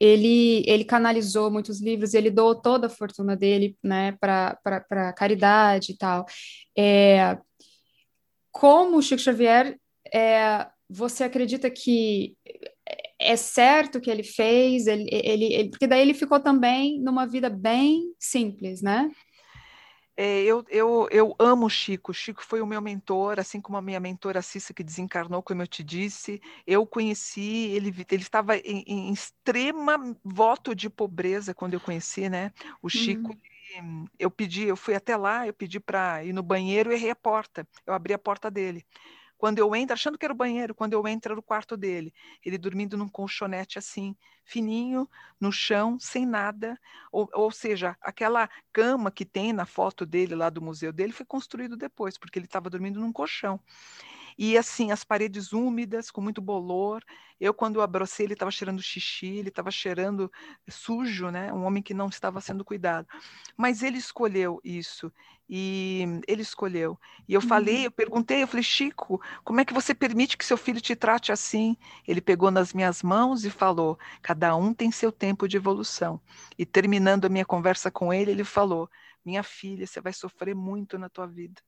ele, 0.00 0.62
ele 0.66 0.84
canalizou 0.84 1.50
muitos 1.50 1.80
livros, 1.80 2.14
ele 2.14 2.30
doou 2.30 2.54
toda 2.54 2.86
a 2.86 2.90
fortuna 2.90 3.36
dele, 3.36 3.76
né? 3.82 4.16
Para 4.20 5.12
caridade 5.16 5.92
e 5.92 5.96
tal. 5.96 6.24
É, 6.76 7.38
como 8.50 8.96
o 8.96 9.02
Chico 9.02 9.20
Xavier 9.20 9.78
é, 10.12 10.66
você 10.88 11.24
acredita 11.24 11.70
que 11.70 12.34
é 13.20 13.36
certo 13.36 14.00
que 14.00 14.10
ele 14.10 14.22
fez, 14.22 14.86
ele, 14.86 15.08
ele, 15.10 15.52
ele, 15.52 15.70
porque 15.70 15.86
daí 15.86 16.00
ele 16.00 16.14
ficou 16.14 16.40
também 16.40 17.00
numa 17.00 17.26
vida 17.26 17.50
bem 17.50 18.14
simples, 18.18 18.80
né? 18.80 19.10
É, 20.20 20.42
eu, 20.42 20.64
eu, 20.68 21.08
eu 21.12 21.36
amo 21.38 21.66
o 21.66 21.70
Chico. 21.70 22.10
O 22.10 22.14
Chico 22.14 22.44
foi 22.44 22.60
o 22.60 22.66
meu 22.66 22.82
mentor, 22.82 23.38
assim 23.38 23.60
como 23.60 23.76
a 23.76 23.82
minha 23.82 24.00
mentora 24.00 24.42
Cissa, 24.42 24.74
que 24.74 24.82
desencarnou, 24.82 25.40
como 25.44 25.62
eu 25.62 25.66
te 25.66 25.84
disse. 25.84 26.42
Eu 26.66 26.84
conheci, 26.84 27.70
ele, 27.70 27.94
ele 28.10 28.22
estava 28.22 28.56
em, 28.56 28.82
em 28.84 29.12
extrema 29.12 30.16
voto 30.24 30.74
de 30.74 30.90
pobreza 30.90 31.54
quando 31.54 31.74
eu 31.74 31.80
conheci, 31.80 32.28
né? 32.28 32.52
O 32.82 32.88
Chico, 32.88 33.32
uhum. 33.80 34.06
eu 34.18 34.28
pedi, 34.28 34.64
eu 34.64 34.76
fui 34.76 34.96
até 34.96 35.16
lá, 35.16 35.46
eu 35.46 35.54
pedi 35.54 35.78
para 35.78 36.24
ir 36.24 36.32
no 36.32 36.42
banheiro 36.42 36.90
e 36.90 36.94
errei 36.96 37.10
a 37.10 37.16
porta. 37.16 37.64
Eu 37.86 37.94
abri 37.94 38.12
a 38.12 38.18
porta 38.18 38.50
dele. 38.50 38.84
Quando 39.38 39.58
eu 39.58 39.74
entro, 39.74 39.94
achando 39.94 40.18
que 40.18 40.26
era 40.26 40.34
o 40.34 40.36
banheiro, 40.36 40.74
quando 40.74 40.92
eu 40.94 41.06
entro 41.06 41.36
no 41.36 41.42
quarto 41.42 41.76
dele, 41.76 42.12
ele 42.44 42.58
dormindo 42.58 42.96
num 42.96 43.08
colchonete 43.08 43.78
assim, 43.78 44.16
fininho, 44.44 45.08
no 45.40 45.52
chão, 45.52 45.98
sem 46.00 46.26
nada. 46.26 46.78
Ou, 47.12 47.28
ou 47.32 47.50
seja, 47.50 47.96
aquela 48.02 48.50
cama 48.72 49.12
que 49.12 49.24
tem 49.24 49.52
na 49.52 49.64
foto 49.64 50.04
dele 50.04 50.34
lá 50.34 50.50
do 50.50 50.60
museu 50.60 50.92
dele 50.92 51.12
foi 51.12 51.24
construído 51.24 51.76
depois, 51.76 52.18
porque 52.18 52.38
ele 52.38 52.46
estava 52.46 52.68
dormindo 52.68 52.98
num 52.98 53.12
colchão. 53.12 53.60
E 54.38 54.56
assim, 54.56 54.92
as 54.92 55.02
paredes 55.02 55.52
úmidas, 55.52 56.12
com 56.12 56.20
muito 56.20 56.40
bolor. 56.40 57.02
Eu, 57.40 57.52
quando 57.52 57.82
abracei, 57.82 58.24
ele 58.24 58.34
estava 58.34 58.52
cheirando 58.52 58.80
xixi, 58.80 59.26
ele 59.26 59.48
estava 59.48 59.68
cheirando 59.68 60.30
sujo, 60.68 61.28
né? 61.30 61.52
Um 61.52 61.64
homem 61.64 61.82
que 61.82 61.92
não 61.92 62.06
estava 62.06 62.40
sendo 62.40 62.64
cuidado. 62.64 63.08
Mas 63.56 63.82
ele 63.82 63.98
escolheu 63.98 64.60
isso. 64.62 65.12
E 65.50 66.04
ele 66.28 66.42
escolheu. 66.42 66.96
E 67.26 67.34
eu 67.34 67.40
falei, 67.40 67.78
uhum. 67.78 67.82
eu 67.84 67.90
perguntei, 67.90 68.42
eu 68.44 68.46
falei, 68.46 68.62
Chico, 68.62 69.20
como 69.42 69.60
é 69.60 69.64
que 69.64 69.74
você 69.74 69.92
permite 69.92 70.36
que 70.36 70.44
seu 70.44 70.56
filho 70.56 70.80
te 70.80 70.94
trate 70.94 71.32
assim? 71.32 71.76
Ele 72.06 72.20
pegou 72.20 72.50
nas 72.52 72.72
minhas 72.72 73.02
mãos 73.02 73.44
e 73.44 73.50
falou: 73.50 73.98
cada 74.22 74.54
um 74.54 74.72
tem 74.72 74.92
seu 74.92 75.10
tempo 75.10 75.48
de 75.48 75.56
evolução. 75.56 76.20
E 76.56 76.64
terminando 76.64 77.24
a 77.24 77.28
minha 77.28 77.44
conversa 77.44 77.90
com 77.90 78.12
ele, 78.12 78.30
ele 78.30 78.44
falou: 78.44 78.88
minha 79.24 79.42
filha, 79.42 79.86
você 79.86 80.00
vai 80.00 80.12
sofrer 80.12 80.54
muito 80.54 80.96
na 80.96 81.08
tua 81.08 81.26
vida 81.26 81.60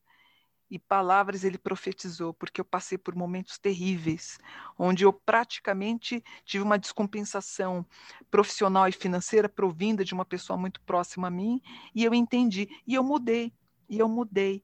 e 0.71 0.79
palavras 0.79 1.43
ele 1.43 1.59
profetizou, 1.59 2.33
porque 2.33 2.61
eu 2.61 2.65
passei 2.65 2.97
por 2.97 3.15
momentos 3.15 3.59
terríveis, 3.59 4.39
onde 4.79 5.05
eu 5.05 5.13
praticamente 5.13 6.23
tive 6.45 6.63
uma 6.63 6.79
descompensação 6.79 7.85
profissional 8.31 8.87
e 8.87 8.93
financeira 8.93 9.49
provinda 9.49 10.05
de 10.05 10.15
uma 10.15 10.25
pessoa 10.25 10.57
muito 10.57 10.81
próxima 10.83 11.27
a 11.27 11.31
mim, 11.31 11.61
e 11.95 12.05
eu 12.05 12.15
entendi, 12.15 12.69
e 12.87 12.95
eu 12.95 13.03
mudei, 13.03 13.53
e 13.89 13.99
eu 13.99 14.09
mudei. 14.09 14.63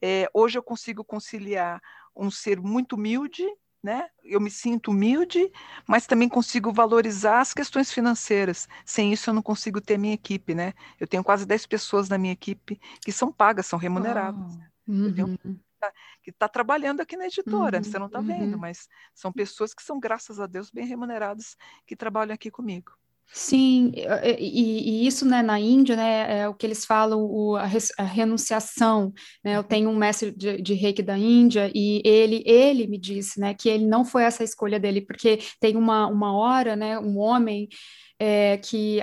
É, 0.00 0.28
hoje 0.34 0.58
eu 0.58 0.62
consigo 0.62 1.02
conciliar 1.02 1.80
um 2.14 2.30
ser 2.30 2.60
muito 2.60 2.94
humilde, 2.94 3.44
né? 3.82 4.08
Eu 4.24 4.40
me 4.40 4.50
sinto 4.50 4.90
humilde, 4.90 5.50
mas 5.86 6.06
também 6.06 6.28
consigo 6.28 6.72
valorizar 6.72 7.40
as 7.40 7.54
questões 7.54 7.92
financeiras. 7.92 8.68
Sem 8.84 9.12
isso, 9.12 9.30
eu 9.30 9.34
não 9.34 9.42
consigo 9.42 9.80
ter 9.80 9.96
minha 9.96 10.14
equipe, 10.14 10.54
né? 10.54 10.74
Eu 10.98 11.06
tenho 11.06 11.22
quase 11.22 11.46
10 11.46 11.66
pessoas 11.66 12.08
na 12.08 12.18
minha 12.18 12.32
equipe 12.32 12.80
que 13.00 13.12
são 13.12 13.32
pagas, 13.32 13.66
são 13.66 13.78
remuneradas. 13.78 14.58
Uhum. 14.86 15.36
está 15.74 15.92
que 16.22 16.32
tá 16.32 16.48
trabalhando 16.48 17.00
aqui 17.00 17.16
na 17.16 17.26
editora. 17.26 17.78
Uhum, 17.78 17.84
você 17.84 17.98
não 17.98 18.06
está 18.06 18.20
uhum. 18.20 18.26
vendo, 18.26 18.58
mas 18.58 18.88
são 19.14 19.32
pessoas 19.32 19.74
que 19.74 19.82
são, 19.82 19.98
graças 19.98 20.40
a 20.40 20.46
Deus, 20.46 20.70
bem 20.70 20.86
remuneradas 20.86 21.56
que 21.86 21.96
trabalham 21.96 22.34
aqui 22.34 22.50
comigo. 22.50 22.92
Sim, 23.32 23.92
e, 24.38 25.02
e, 25.02 25.06
isso 25.06 25.26
né, 25.26 25.42
na 25.42 25.58
Índia 25.58 25.96
né, 25.96 26.40
é 26.40 26.48
o 26.48 26.54
que 26.54 26.64
eles 26.64 26.84
falam, 26.84 27.20
o, 27.20 27.56
a, 27.56 27.66
res, 27.66 27.92
a, 27.98 28.02
renunciação. 28.02 29.12
Né? 29.44 29.56
Eu 29.56 29.64
tenho 29.64 29.90
um 29.90 29.96
mestre 29.96 30.30
de, 30.30 30.62
de 30.62 30.74
reiki 30.74 31.02
da 31.02 31.18
Índia 31.18 31.70
e 31.74 32.00
ele, 32.04 32.42
ele 32.46 32.86
me 32.86 32.98
disse 32.98 33.40
né, 33.40 33.52
que 33.52 33.68
ele 33.68 33.84
não 33.84 34.04
foi 34.04 34.22
essa 34.22 34.44
escolha 34.44 34.78
dele, 34.78 35.00
porque 35.00 35.40
tem 35.60 35.76
uma, 35.76 36.06
uma 36.06 36.32
hora, 36.34 36.76
né, 36.76 36.98
um 36.98 37.18
homem 37.18 37.68
é, 38.18 38.56
que 38.56 39.00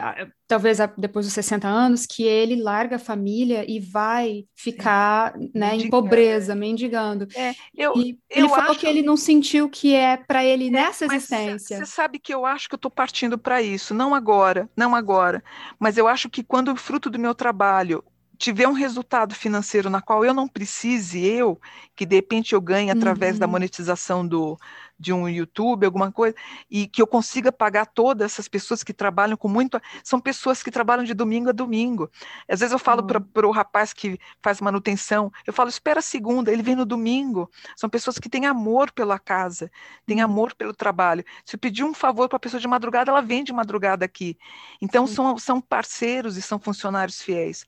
talvez 0.47 0.79
depois 0.97 1.25
dos 1.25 1.33
60 1.33 1.67
anos, 1.67 2.05
que 2.05 2.23
ele 2.23 2.61
larga 2.61 2.95
a 2.95 2.99
família 2.99 3.63
e 3.69 3.79
vai 3.79 4.45
ficar 4.55 5.35
né, 5.53 5.75
em 5.75 5.89
pobreza, 5.89 6.55
mendigando. 6.55 7.27
É, 7.35 7.53
eu, 7.75 7.93
e 7.95 8.17
ele 8.29 8.49
falou 8.49 8.71
acho... 8.71 8.79
que 8.79 8.87
ele 8.87 9.01
não 9.01 9.15
sentiu 9.15 9.69
que 9.69 9.93
é 9.93 10.17
para 10.17 10.43
ele 10.43 10.67
é, 10.67 10.71
nessa 10.71 11.05
existência. 11.05 11.77
Você 11.77 11.85
sabe 11.85 12.19
que 12.19 12.33
eu 12.33 12.45
acho 12.45 12.67
que 12.67 12.75
eu 12.75 12.77
estou 12.77 12.91
partindo 12.91 13.37
para 13.37 13.61
isso, 13.61 13.93
não 13.93 14.15
agora, 14.15 14.69
não 14.75 14.95
agora, 14.95 15.43
mas 15.79 15.97
eu 15.97 16.07
acho 16.07 16.29
que 16.29 16.43
quando 16.43 16.71
o 16.71 16.75
fruto 16.75 17.09
do 17.09 17.19
meu 17.19 17.35
trabalho 17.35 18.03
tiver 18.37 18.67
um 18.67 18.73
resultado 18.73 19.33
financeiro 19.35 19.89
na 19.89 20.01
qual 20.01 20.25
eu 20.25 20.33
não 20.33 20.47
precise, 20.47 21.23
eu, 21.23 21.59
que 21.95 22.05
de 22.05 22.15
repente 22.15 22.53
eu 22.53 22.59
ganhe 22.59 22.91
através 22.91 23.35
uhum. 23.35 23.39
da 23.39 23.47
monetização 23.47 24.27
do, 24.27 24.57
de 25.03 25.11
um 25.11 25.27
YouTube, 25.27 25.85
alguma 25.85 26.11
coisa, 26.11 26.33
e 26.71 26.87
que 26.87 27.01
eu 27.01 27.05
consiga 27.05 27.51
pagar 27.51 27.85
todas 27.85 28.31
essas 28.31 28.47
pessoas 28.47 28.83
que 28.83 28.93
trabalham 28.93 29.35
com 29.35 29.49
muito. 29.49 29.79
São 30.01 30.19
pessoas 30.19 30.63
que 30.63 30.71
trabalham 30.71 31.03
de 31.03 31.13
domingo 31.13 31.49
a 31.49 31.51
domingo. 31.51 32.09
Às 32.47 32.61
vezes 32.61 32.71
eu 32.71 32.79
falo 32.79 33.01
uhum. 33.01 33.21
para 33.21 33.47
o 33.47 33.51
rapaz 33.51 33.91
que 33.91 34.17
faz 34.41 34.61
manutenção, 34.61 35.31
eu 35.45 35.51
falo, 35.51 35.69
espera 35.69 35.99
a 35.99 36.01
segunda, 36.01 36.51
ele 36.51 36.63
vem 36.63 36.75
no 36.75 36.85
domingo. 36.85 37.51
São 37.75 37.89
pessoas 37.89 38.17
que 38.17 38.29
têm 38.29 38.45
amor 38.45 38.91
pela 38.91 39.19
casa, 39.19 39.69
têm 40.05 40.19
uhum. 40.19 40.23
amor 40.23 40.55
pelo 40.55 40.73
trabalho. 40.73 41.25
Se 41.43 41.55
eu 41.55 41.59
pedir 41.59 41.83
um 41.83 41.93
favor 41.93 42.29
para 42.29 42.37
a 42.37 42.39
pessoa 42.39 42.61
de 42.61 42.67
madrugada, 42.67 43.11
ela 43.11 43.21
vem 43.21 43.43
de 43.43 43.51
madrugada 43.51 44.05
aqui. 44.05 44.37
Então, 44.81 45.05
são, 45.05 45.37
são 45.37 45.59
parceiros 45.59 46.37
e 46.37 46.41
são 46.41 46.57
funcionários 46.57 47.21
fiéis. 47.21 47.65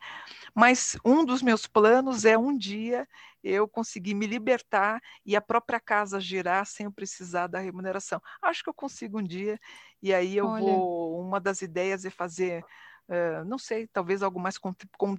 Mas 0.55 0.97
um 1.05 1.25
dos 1.25 1.41
meus 1.41 1.67
planos 1.67 2.25
é 2.25 2.37
um 2.37 2.57
dia 2.57 3.07
eu 3.43 3.67
conseguir 3.67 4.15
me 4.15 4.25
libertar 4.25 5.01
e 5.25 5.35
a 5.35 5.41
própria 5.41 5.79
casa 5.79 6.19
girar 6.19 6.65
sem 6.65 6.85
eu 6.85 6.91
precisar 6.91 7.47
da 7.47 7.59
remuneração. 7.59 8.21
Acho 8.41 8.63
que 8.63 8.69
eu 8.69 8.73
consigo 8.73 9.19
um 9.19 9.23
dia, 9.23 9.59
e 10.01 10.13
aí 10.13 10.37
eu 10.37 10.47
Olha. 10.47 10.63
vou. 10.63 11.19
Uma 11.21 11.39
das 11.39 11.61
ideias 11.61 12.05
é 12.05 12.09
fazer, 12.09 12.63
uh, 13.09 13.45
não 13.45 13.57
sei, 13.57 13.87
talvez 13.87 14.23
algo 14.23 14.39
mais 14.39 14.55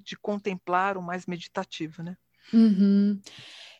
de 0.03 0.16
contemplar, 0.16 0.96
o 0.96 1.03
mais 1.03 1.27
meditativo, 1.27 2.03
né? 2.03 2.16
Uhum. 2.53 3.21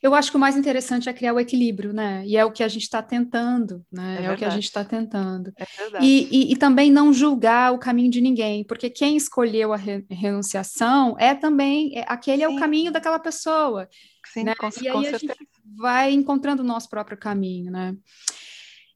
Eu 0.03 0.15
acho 0.15 0.31
que 0.31 0.37
o 0.37 0.41
mais 0.41 0.57
interessante 0.57 1.09
é 1.09 1.13
criar 1.13 1.33
o 1.33 1.41
equilíbrio, 1.41 1.93
né? 1.93 2.23
E 2.27 2.37
é 2.37 2.45
o 2.45 2.53
que 2.53 2.63
a 2.63 2.69
gente 2.69 2.83
está 2.83 3.03
tentando, 3.03 3.85
né? 3.91 4.19
É, 4.21 4.25
é 4.27 4.33
o 4.33 4.37
que 4.37 4.45
a 4.45 4.51
gente 4.51 4.65
está 4.65 4.85
tentando. 4.85 5.53
É. 5.59 5.67
E, 6.01 6.29
e, 6.31 6.53
e, 6.53 6.57
também 6.57 6.91
não 6.91 7.13
julgar 7.13 7.73
o 7.73 7.79
caminho 7.79 8.11
de 8.11 8.21
ninguém, 8.21 8.63
porque 8.65 8.91
quem 8.91 9.17
escolheu 9.17 9.73
a 9.73 9.77
re 9.77 10.05
renunciação 10.11 11.17
é 11.19 11.35
também, 11.35 11.99
é, 11.99 12.05
aquele 12.07 12.39
Sim. 12.39 12.43
é 12.45 12.49
o 12.49 12.57
caminho 12.57 12.93
daquela 12.93 13.19
pessoa. 13.19 13.89
Sim, 14.33 14.45
né? 14.45 14.55
com, 14.55 14.69
e 14.81 14.87
aí 14.87 14.93
com 14.93 14.99
a 15.01 15.03
certeza. 15.03 15.35
gente 15.39 15.49
vai 15.77 16.13
encontrando 16.13 16.63
o 16.63 16.67
nosso 16.67 16.89
próprio 16.89 17.17
caminho, 17.17 17.73
né? 17.73 17.97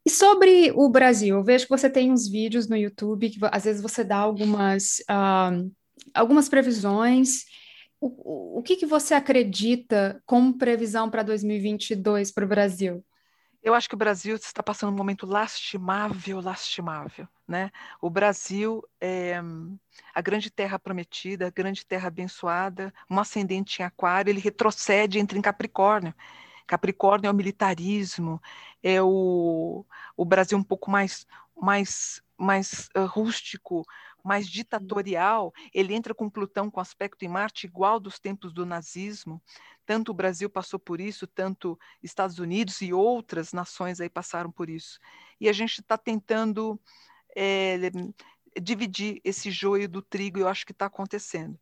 E 0.04 0.10
sobre 0.10 0.72
o 0.74 0.88
Brasil, 0.88 1.36
eu 1.36 1.44
vejo 1.44 1.64
que 1.64 1.70
você 1.70 1.90
tem 1.90 2.10
uns 2.10 2.28
vídeos 2.28 2.68
no 2.68 2.76
YouTube 2.76 3.30
que 3.30 3.38
às 3.50 3.64
vezes 3.64 3.82
você 3.82 4.02
dá 4.02 4.16
algumas, 4.16 5.00
uh, 5.10 5.70
algumas 6.14 6.48
previsões 6.48 7.44
o, 8.00 8.58
o 8.58 8.62
que, 8.62 8.76
que 8.76 8.86
você 8.86 9.14
acredita 9.14 10.22
como 10.24 10.56
previsão 10.56 11.10
para 11.10 11.22
2022 11.22 12.32
para 12.32 12.44
o 12.44 12.48
Brasil? 12.48 13.04
Eu 13.62 13.74
acho 13.74 13.88
que 13.88 13.94
o 13.94 13.98
Brasil 13.98 14.36
está 14.36 14.62
passando 14.62 14.90
um 14.90 14.96
momento 14.96 15.26
lastimável, 15.26 16.40
lastimável, 16.40 17.28
né? 17.46 17.70
O 18.00 18.08
Brasil 18.08 18.82
é 18.98 19.38
a 20.14 20.20
grande 20.22 20.50
terra 20.50 20.78
prometida, 20.78 21.46
a 21.46 21.50
grande 21.50 21.84
terra 21.84 22.08
abençoada, 22.08 22.92
um 23.08 23.20
ascendente 23.20 23.82
em 23.82 23.84
aquário, 23.84 24.30
ele 24.30 24.40
retrocede, 24.40 25.18
entra 25.18 25.36
em 25.36 25.42
Capricórnio. 25.42 26.14
Capricórnio 26.66 27.28
é 27.28 27.30
o 27.30 27.34
militarismo, 27.34 28.40
é 28.82 29.02
o, 29.02 29.84
o 30.16 30.24
Brasil 30.24 30.56
um 30.56 30.62
pouco 30.62 30.90
mais, 30.90 31.26
mais, 31.54 32.22
mais 32.38 32.88
uh, 32.96 33.04
rústico, 33.04 33.84
mais 34.24 34.48
ditatorial, 34.48 35.52
ele 35.72 35.94
entra 35.94 36.14
com 36.14 36.30
Plutão 36.30 36.70
com 36.70 36.80
aspecto 36.80 37.24
em 37.24 37.28
Marte 37.28 37.66
igual 37.66 37.98
dos 38.00 38.18
tempos 38.18 38.52
do 38.52 38.66
nazismo. 38.66 39.42
Tanto 39.84 40.10
o 40.10 40.14
Brasil 40.14 40.48
passou 40.48 40.78
por 40.78 41.00
isso, 41.00 41.26
tanto 41.26 41.78
Estados 42.02 42.38
Unidos 42.38 42.80
e 42.80 42.92
outras 42.92 43.52
nações 43.52 44.00
aí 44.00 44.08
passaram 44.08 44.50
por 44.50 44.70
isso. 44.70 44.98
E 45.40 45.48
a 45.48 45.52
gente 45.52 45.80
está 45.80 45.98
tentando 45.98 46.80
é, 47.36 47.90
dividir 48.60 49.20
esse 49.24 49.50
joio 49.50 49.88
do 49.88 50.02
trigo, 50.02 50.38
eu 50.38 50.48
acho 50.48 50.64
que 50.64 50.72
está 50.72 50.86
acontecendo. 50.86 51.58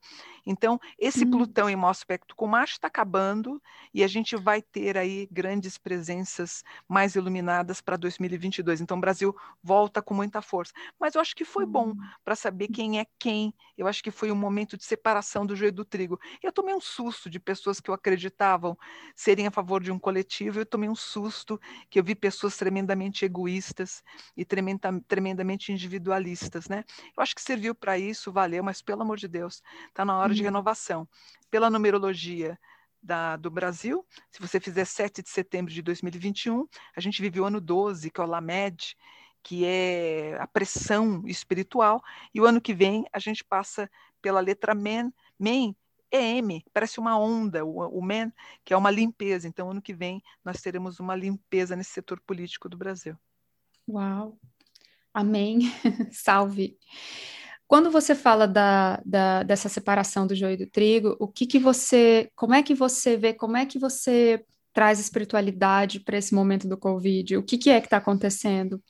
Então, 0.46 0.80
esse 0.98 1.24
hum. 1.24 1.30
Plutão 1.30 1.68
em 1.68 1.76
mau 1.76 1.90
aspecto 1.90 2.34
com 2.34 2.46
Marte 2.46 2.72
está 2.72 2.88
acabando 2.88 3.62
e 3.92 4.02
a 4.02 4.06
gente 4.08 4.34
vai 4.36 4.62
ter 4.62 4.96
aí 4.96 5.28
grandes 5.30 5.76
presenças 5.76 6.64
mais 6.88 7.14
iluminadas 7.14 7.80
para 7.80 7.96
2022. 7.96 8.80
Então, 8.80 8.96
o 8.96 9.00
Brasil 9.00 9.36
volta 9.62 10.00
com 10.00 10.14
muita 10.14 10.40
força. 10.40 10.72
Mas 10.98 11.14
eu 11.14 11.20
acho 11.20 11.36
que 11.36 11.44
foi 11.44 11.66
bom 11.66 11.90
hum. 11.90 11.96
para 12.24 12.34
saber 12.34 12.68
quem 12.68 12.98
é 12.98 13.06
quem. 13.18 13.52
Eu 13.76 13.86
acho 13.86 14.02
que 14.02 14.10
foi 14.10 14.32
um 14.32 14.36
momento 14.36 14.76
de 14.76 14.84
separação 14.84 15.44
do 15.44 15.54
joio 15.54 15.72
do 15.72 15.84
trigo. 15.84 16.18
Eu 16.42 16.52
tomei 16.52 16.74
um 16.74 16.80
susto 16.80 17.28
de 17.28 17.38
pessoas 17.38 17.80
que 17.80 17.90
eu 17.90 17.94
acreditavam 17.94 18.76
serem 19.14 19.46
a 19.46 19.50
favor 19.50 19.82
de 19.82 19.92
um 19.92 19.98
coletivo, 19.98 20.58
eu 20.58 20.66
tomei 20.66 20.88
um 20.88 20.94
susto 20.94 21.60
que 21.90 21.98
eu 21.98 22.04
vi 22.04 22.14
pessoas 22.14 22.56
tremendamente 22.56 23.24
egoístas 23.24 24.02
e 24.36 24.44
tremenda, 24.44 25.00
tremendamente 25.06 25.72
individualistas, 25.72 26.68
né? 26.68 26.77
Eu 27.16 27.22
acho 27.22 27.34
que 27.34 27.42
serviu 27.42 27.74
para 27.74 27.98
isso, 27.98 28.32
valeu, 28.32 28.62
mas 28.62 28.82
pelo 28.82 29.02
amor 29.02 29.16
de 29.16 29.28
Deus, 29.28 29.62
está 29.88 30.04
na 30.04 30.16
hora 30.18 30.34
de 30.34 30.40
uhum. 30.40 30.46
renovação. 30.46 31.08
Pela 31.50 31.70
numerologia 31.70 32.58
da, 33.02 33.36
do 33.36 33.50
Brasil, 33.50 34.04
se 34.30 34.40
você 34.40 34.58
fizer 34.58 34.84
7 34.84 35.22
de 35.22 35.28
setembro 35.28 35.72
de 35.72 35.82
2021, 35.82 36.66
a 36.96 37.00
gente 37.00 37.22
vive 37.22 37.40
o 37.40 37.44
ano 37.44 37.60
12, 37.60 38.10
que 38.10 38.20
é 38.20 38.24
o 38.24 38.26
Lamed, 38.26 38.96
que 39.42 39.64
é 39.64 40.36
a 40.40 40.46
pressão 40.46 41.22
espiritual, 41.26 42.02
e 42.34 42.40
o 42.40 42.44
ano 42.44 42.60
que 42.60 42.74
vem 42.74 43.04
a 43.12 43.18
gente 43.18 43.44
passa 43.44 43.90
pela 44.20 44.40
letra 44.40 44.74
Men, 44.74 45.12
Men 45.38 45.76
é 46.10 46.38
M, 46.38 46.64
parece 46.72 46.98
uma 46.98 47.18
onda, 47.18 47.64
o, 47.64 47.98
o 47.98 48.02
MEN, 48.02 48.32
que 48.64 48.72
é 48.72 48.76
uma 48.76 48.90
limpeza. 48.90 49.46
Então, 49.46 49.70
ano 49.70 49.82
que 49.82 49.92
vem, 49.92 50.22
nós 50.44 50.60
teremos 50.60 50.98
uma 50.98 51.14
limpeza 51.14 51.76
nesse 51.76 51.90
setor 51.90 52.20
político 52.20 52.68
do 52.68 52.76
Brasil. 52.76 53.16
Uau! 53.86 54.38
Amém! 55.12 55.60
Salve! 56.12 56.76
Quando 57.66 57.90
você 57.90 58.14
fala 58.14 58.48
da, 58.48 59.00
da, 59.04 59.42
dessa 59.42 59.68
separação 59.68 60.26
do 60.26 60.34
joio 60.34 60.54
e 60.54 60.64
do 60.64 60.66
trigo, 60.66 61.16
o 61.20 61.28
que 61.28 61.46
que 61.46 61.58
você, 61.58 62.30
como 62.34 62.54
é 62.54 62.62
que 62.62 62.74
você 62.74 63.14
vê, 63.16 63.34
como 63.34 63.58
é 63.58 63.66
que 63.66 63.78
você 63.78 64.42
traz 64.72 64.98
espiritualidade 64.98 66.00
para 66.00 66.16
esse 66.16 66.34
momento 66.34 66.66
do 66.66 66.78
Covid? 66.78 67.36
O 67.36 67.42
que, 67.42 67.58
que 67.58 67.68
é 67.68 67.78
que 67.80 67.86
está 67.86 67.98
acontecendo 67.98 68.82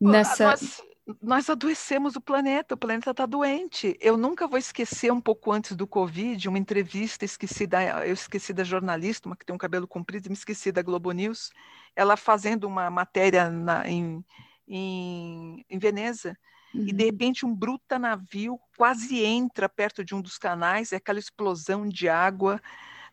nessa? 0.00 0.44
Nós, 0.44 0.82
nós 1.22 1.50
adoecemos 1.50 2.16
o 2.16 2.20
planeta, 2.20 2.74
o 2.74 2.78
planeta 2.78 3.10
está 3.10 3.26
doente. 3.26 3.96
Eu 4.00 4.16
nunca 4.16 4.46
vou 4.46 4.58
esquecer, 4.58 5.12
um 5.12 5.20
pouco 5.20 5.50
antes 5.50 5.76
do 5.76 5.86
Covid, 5.86 6.48
uma 6.48 6.58
entrevista, 6.58 7.24
esqueci 7.24 7.66
da, 7.66 8.06
eu 8.06 8.14
esqueci 8.14 8.52
da 8.52 8.62
jornalista, 8.62 9.28
uma 9.28 9.36
que 9.36 9.44
tem 9.44 9.54
um 9.54 9.58
cabelo 9.58 9.88
comprido, 9.88 10.28
me 10.28 10.34
esqueci 10.34 10.70
da 10.70 10.82
Globo 10.82 11.10
News, 11.12 11.50
ela 11.94 12.16
fazendo 12.16 12.64
uma 12.68 12.90
matéria 12.90 13.50
na, 13.50 13.88
em, 13.88 14.24
em, 14.68 15.64
em 15.68 15.78
Veneza, 15.78 16.36
Uhum. 16.76 16.88
E 16.88 16.92
de 16.92 17.04
repente 17.04 17.46
um 17.46 17.54
bruta 17.54 17.98
navio 17.98 18.60
quase 18.76 19.24
entra 19.24 19.68
perto 19.68 20.04
de 20.04 20.14
um 20.14 20.20
dos 20.20 20.36
canais, 20.36 20.92
é 20.92 20.96
aquela 20.96 21.18
explosão 21.18 21.88
de 21.88 22.08
água 22.08 22.60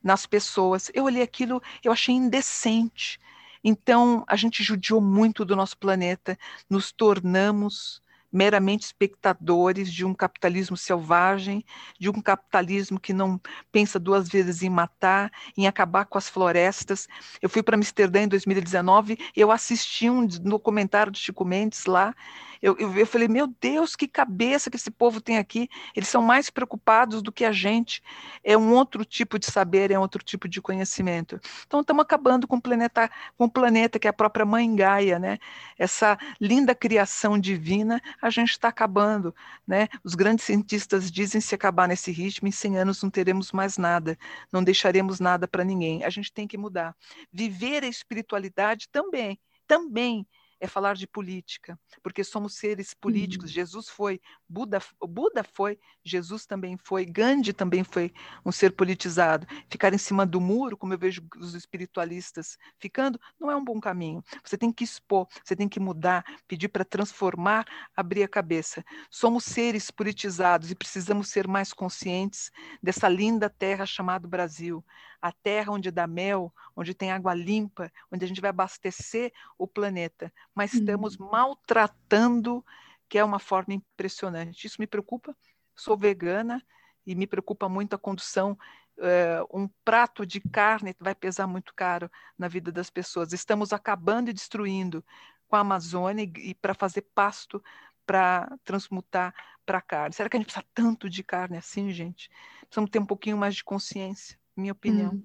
nas 0.03 0.25
pessoas. 0.25 0.91
Eu 0.93 1.05
olhei 1.05 1.23
aquilo, 1.23 1.61
eu 1.83 1.91
achei 1.91 2.13
indecente. 2.13 3.19
Então, 3.63 4.25
a 4.27 4.35
gente 4.35 4.61
judiou 4.61 4.99
muito 4.99 5.45
do 5.45 5.55
nosso 5.55 5.77
planeta, 5.77 6.37
nos 6.69 6.91
tornamos 6.91 8.02
meramente 8.33 8.85
espectadores 8.85 9.93
de 9.93 10.03
um 10.03 10.13
capitalismo 10.13 10.75
selvagem, 10.75 11.63
de 11.99 12.09
um 12.09 12.19
capitalismo 12.19 12.99
que 12.99 13.13
não 13.13 13.39
pensa 13.71 13.99
duas 13.99 14.27
vezes 14.27 14.63
em 14.63 14.69
matar, 14.69 15.31
em 15.55 15.67
acabar 15.67 16.05
com 16.05 16.17
as 16.17 16.27
florestas. 16.27 17.07
Eu 17.39 17.47
fui 17.47 17.61
para 17.61 17.77
Amsterdã 17.77 18.23
em 18.23 18.27
2019 18.27 19.19
e 19.35 19.39
eu 19.39 19.51
assisti 19.51 20.09
um 20.09 20.25
documentário 20.25 21.11
de 21.11 21.19
Chico 21.19 21.45
Mendes 21.45 21.85
lá 21.85 22.15
Eu, 22.63 22.77
eu, 22.79 22.97
eu, 22.97 23.05
falei, 23.05 23.27
meu 23.27 23.45
Deus, 23.45 23.93
que 23.93 24.07
cabeça 24.07 24.69
que 24.71 24.77
esse 24.77 24.89
povo 24.89 25.19
tem 25.19 25.37
aqui. 25.37 25.67
Eles 25.93 26.07
são 26.07 26.21
mais 26.21 26.49
preocupados 26.49 27.21
do 27.21 27.29
que 27.29 27.43
a 27.43 27.51
gente. 27.51 28.01
É 28.41 28.57
um 28.57 28.71
outro 28.71 29.03
tipo 29.03 29.37
de 29.37 29.47
saber, 29.47 29.91
é 29.91 29.99
um 29.99 30.01
outro 30.01 30.23
tipo 30.23 30.47
de 30.47 30.61
conhecimento. 30.61 31.41
Então, 31.67 31.81
estamos 31.81 32.01
acabando 32.01 32.47
com 32.47 32.55
o 32.55 32.61
planeta, 32.61 33.11
com 33.37 33.43
o 33.43 33.51
planeta 33.51 33.99
que 33.99 34.07
é 34.07 34.09
a 34.09 34.13
própria 34.13 34.45
mãe 34.45 34.73
Gaia, 34.73 35.19
né? 35.19 35.39
Essa 35.77 36.17
linda 36.39 36.73
criação 36.73 37.37
divina, 37.37 38.01
a 38.21 38.29
gente 38.29 38.51
está 38.51 38.69
acabando, 38.69 39.35
né? 39.67 39.89
Os 40.01 40.15
grandes 40.15 40.45
cientistas 40.45 41.11
dizem 41.11 41.41
se 41.41 41.53
acabar 41.53 41.85
nesse 41.85 42.13
ritmo, 42.13 42.47
em 42.47 42.51
100 42.51 42.77
anos 42.77 43.03
não 43.03 43.09
teremos 43.09 43.51
mais 43.51 43.77
nada, 43.77 44.17
não 44.53 44.63
deixaremos 44.63 45.19
nada 45.19 45.49
para 45.49 45.65
ninguém. 45.65 46.05
A 46.05 46.09
gente 46.09 46.31
tem 46.31 46.47
que 46.47 46.57
mudar. 46.57 46.95
Viver 47.29 47.83
a 47.83 47.87
espiritualidade 47.87 48.87
também, 48.89 49.37
também 49.67 50.25
é 50.63 50.67
falar 50.67 50.95
de 50.95 51.05
política, 51.05 51.77
porque 52.01 52.23
somos 52.23 52.55
seres 52.55 52.93
políticos. 52.93 53.49
Uhum. 53.49 53.53
Jesus 53.53 53.89
foi, 53.89 54.21
Buda, 54.47 54.81
Buda 55.01 55.43
foi, 55.43 55.77
Jesus 56.01 56.45
também 56.45 56.77
foi, 56.77 57.03
Gandhi 57.05 57.51
também 57.51 57.83
foi 57.83 58.13
um 58.45 58.51
ser 58.51 58.71
politizado. 58.71 59.45
Ficar 59.69 59.93
em 59.93 59.97
cima 59.97 60.25
do 60.25 60.39
muro, 60.39 60.77
como 60.77 60.93
eu 60.93 60.97
vejo 60.97 61.21
os 61.37 61.53
espiritualistas 61.53 62.57
ficando, 62.79 63.19
não 63.37 63.51
é 63.51 63.55
um 63.57 63.63
bom 63.63 63.77
caminho. 63.81 64.23
Você 64.41 64.57
tem 64.57 64.71
que 64.71 64.85
expor, 64.85 65.27
você 65.43 65.53
tem 65.53 65.67
que 65.67 65.81
mudar, 65.81 66.23
pedir 66.47 66.69
para 66.69 66.85
transformar, 66.85 67.65
abrir 67.93 68.23
a 68.23 68.27
cabeça. 68.29 68.85
Somos 69.11 69.43
seres 69.43 69.91
politizados 69.91 70.71
e 70.71 70.75
precisamos 70.75 71.27
ser 71.27 71.45
mais 71.45 71.73
conscientes 71.73 72.49
dessa 72.81 73.09
linda 73.09 73.49
terra 73.49 73.85
chamada 73.85 74.29
Brasil 74.29 74.81
a 75.23 75.31
terra 75.31 75.71
onde 75.71 75.89
dá 75.89 76.05
mel, 76.05 76.53
onde 76.75 76.93
tem 76.93 77.09
água 77.09 77.33
limpa, 77.33 77.89
onde 78.11 78.25
a 78.25 78.27
gente 78.27 78.41
vai 78.41 78.49
abastecer 78.49 79.31
o 79.57 79.65
planeta, 79.65 80.29
mas 80.53 80.73
estamos 80.73 81.17
uhum. 81.17 81.29
maltratando, 81.31 82.63
que 83.07 83.17
é 83.17 83.23
uma 83.23 83.39
forma 83.39 83.73
impressionante. 83.73 84.67
Isso 84.67 84.81
me 84.81 84.85
preocupa. 84.85 85.33
Sou 85.73 85.95
vegana 85.95 86.61
e 87.07 87.15
me 87.15 87.25
preocupa 87.25 87.69
muito 87.69 87.95
a 87.95 87.97
condução. 87.97 88.57
Uh, 88.97 89.61
um 89.61 89.69
prato 89.85 90.25
de 90.25 90.41
carne 90.41 90.93
vai 90.99 91.15
pesar 91.15 91.47
muito 91.47 91.73
caro 91.73 92.11
na 92.37 92.49
vida 92.49 92.69
das 92.69 92.89
pessoas. 92.89 93.31
Estamos 93.31 93.71
acabando 93.71 94.29
e 94.29 94.33
destruindo 94.33 95.05
com 95.47 95.55
a 95.55 95.59
Amazônia 95.59 96.29
e 96.35 96.53
para 96.53 96.73
fazer 96.73 97.03
pasto 97.15 97.63
para 98.05 98.53
transmutar 98.65 99.33
para 99.65 99.79
carne. 99.79 100.13
Será 100.13 100.27
que 100.27 100.35
a 100.35 100.39
gente 100.39 100.47
precisa 100.47 100.65
tanto 100.73 101.09
de 101.09 101.23
carne 101.23 101.55
assim, 101.55 101.91
gente? 101.91 102.29
Precisamos 102.63 102.89
ter 102.91 102.99
um 102.99 103.05
pouquinho 103.05 103.37
mais 103.37 103.55
de 103.55 103.63
consciência 103.63 104.37
minha 104.55 104.71
opinião. 104.71 105.21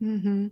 Uhum. 0.00 0.08
uhum. 0.08 0.50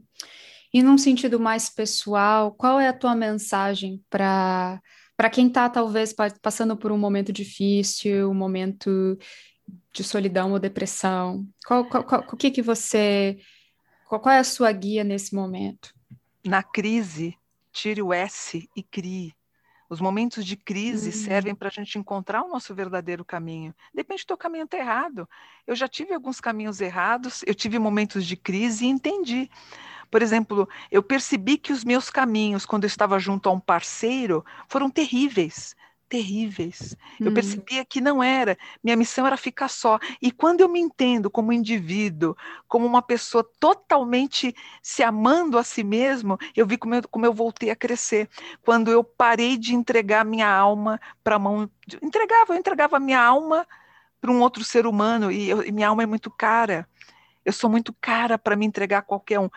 E 0.72 0.82
num 0.82 0.98
sentido 0.98 1.40
mais 1.40 1.70
pessoal, 1.70 2.52
qual 2.52 2.78
é 2.78 2.88
a 2.88 2.92
tua 2.92 3.14
mensagem 3.14 4.04
para 4.10 4.80
para 5.16 5.30
quem 5.30 5.48
está 5.48 5.68
talvez 5.68 6.14
passando 6.40 6.76
por 6.76 6.92
um 6.92 6.98
momento 6.98 7.32
difícil, 7.32 8.30
um 8.30 8.34
momento 8.34 9.18
de 9.92 10.04
solidão 10.04 10.52
ou 10.52 10.60
depressão? 10.60 11.44
Qual, 11.66 11.84
qual, 11.86 12.04
qual, 12.04 12.24
o 12.32 12.36
que 12.36 12.52
que 12.52 12.62
você 12.62 13.36
qual, 14.08 14.20
qual 14.20 14.34
é 14.34 14.38
a 14.38 14.44
sua 14.44 14.70
guia 14.70 15.02
nesse 15.02 15.34
momento? 15.34 15.92
Na 16.46 16.62
crise, 16.62 17.36
tire 17.72 18.00
o 18.00 18.12
S 18.12 18.68
e 18.76 18.82
crie. 18.82 19.34
Os 19.88 20.00
momentos 20.00 20.44
de 20.44 20.56
crise 20.56 21.08
uhum. 21.08 21.24
servem 21.24 21.54
para 21.54 21.68
a 21.68 21.70
gente 21.70 21.98
encontrar 21.98 22.42
o 22.42 22.48
nosso 22.48 22.74
verdadeiro 22.74 23.24
caminho. 23.24 23.74
Depende 23.94 24.22
do 24.22 24.26
teu 24.26 24.36
caminho 24.36 24.64
está 24.64 24.76
errado. 24.76 25.28
Eu 25.66 25.74
já 25.74 25.88
tive 25.88 26.12
alguns 26.12 26.40
caminhos 26.40 26.80
errados, 26.80 27.42
eu 27.46 27.54
tive 27.54 27.78
momentos 27.78 28.26
de 28.26 28.36
crise 28.36 28.84
e 28.84 28.88
entendi. 28.88 29.50
Por 30.10 30.22
exemplo, 30.22 30.68
eu 30.90 31.02
percebi 31.02 31.58
que 31.58 31.72
os 31.72 31.84
meus 31.84 32.10
caminhos, 32.10 32.64
quando 32.64 32.84
eu 32.84 32.88
estava 32.88 33.18
junto 33.18 33.48
a 33.48 33.52
um 33.52 33.60
parceiro, 33.60 34.44
foram 34.68 34.90
terríveis 34.90 35.74
terríveis. 36.08 36.96
Eu 37.20 37.30
hum. 37.30 37.34
percebia 37.34 37.84
que 37.84 38.00
não 38.00 38.22
era, 38.22 38.56
minha 38.82 38.96
missão 38.96 39.26
era 39.26 39.36
ficar 39.36 39.68
só. 39.68 39.98
E 40.20 40.30
quando 40.32 40.60
eu 40.60 40.68
me 40.68 40.80
entendo 40.80 41.30
como 41.30 41.52
indivíduo, 41.52 42.36
como 42.66 42.86
uma 42.86 43.02
pessoa 43.02 43.48
totalmente 43.60 44.54
se 44.82 45.02
amando 45.02 45.58
a 45.58 45.64
si 45.64 45.84
mesmo, 45.84 46.38
eu 46.56 46.66
vi 46.66 46.78
como 46.78 46.94
eu, 46.94 47.08
como 47.08 47.26
eu 47.26 47.32
voltei 47.32 47.70
a 47.70 47.76
crescer. 47.76 48.28
Quando 48.62 48.90
eu 48.90 49.04
parei 49.04 49.56
de 49.56 49.74
entregar 49.74 50.24
minha 50.24 50.50
alma 50.50 51.00
para 51.22 51.36
a 51.36 51.38
mão. 51.38 51.70
Entregava, 52.02 52.54
eu 52.54 52.58
entregava 52.58 52.98
minha 52.98 53.22
alma 53.22 53.66
para 54.20 54.32
um 54.32 54.40
outro 54.40 54.64
ser 54.64 54.86
humano, 54.86 55.30
e, 55.30 55.48
eu, 55.48 55.62
e 55.62 55.70
minha 55.70 55.88
alma 55.88 56.02
é 56.02 56.06
muito 56.06 56.30
cara. 56.30 56.88
Eu 57.44 57.52
sou 57.52 57.70
muito 57.70 57.94
cara 58.00 58.36
para 58.36 58.56
me 58.56 58.66
entregar 58.66 58.98
a 58.98 59.02
qualquer 59.02 59.38
um. 59.38 59.48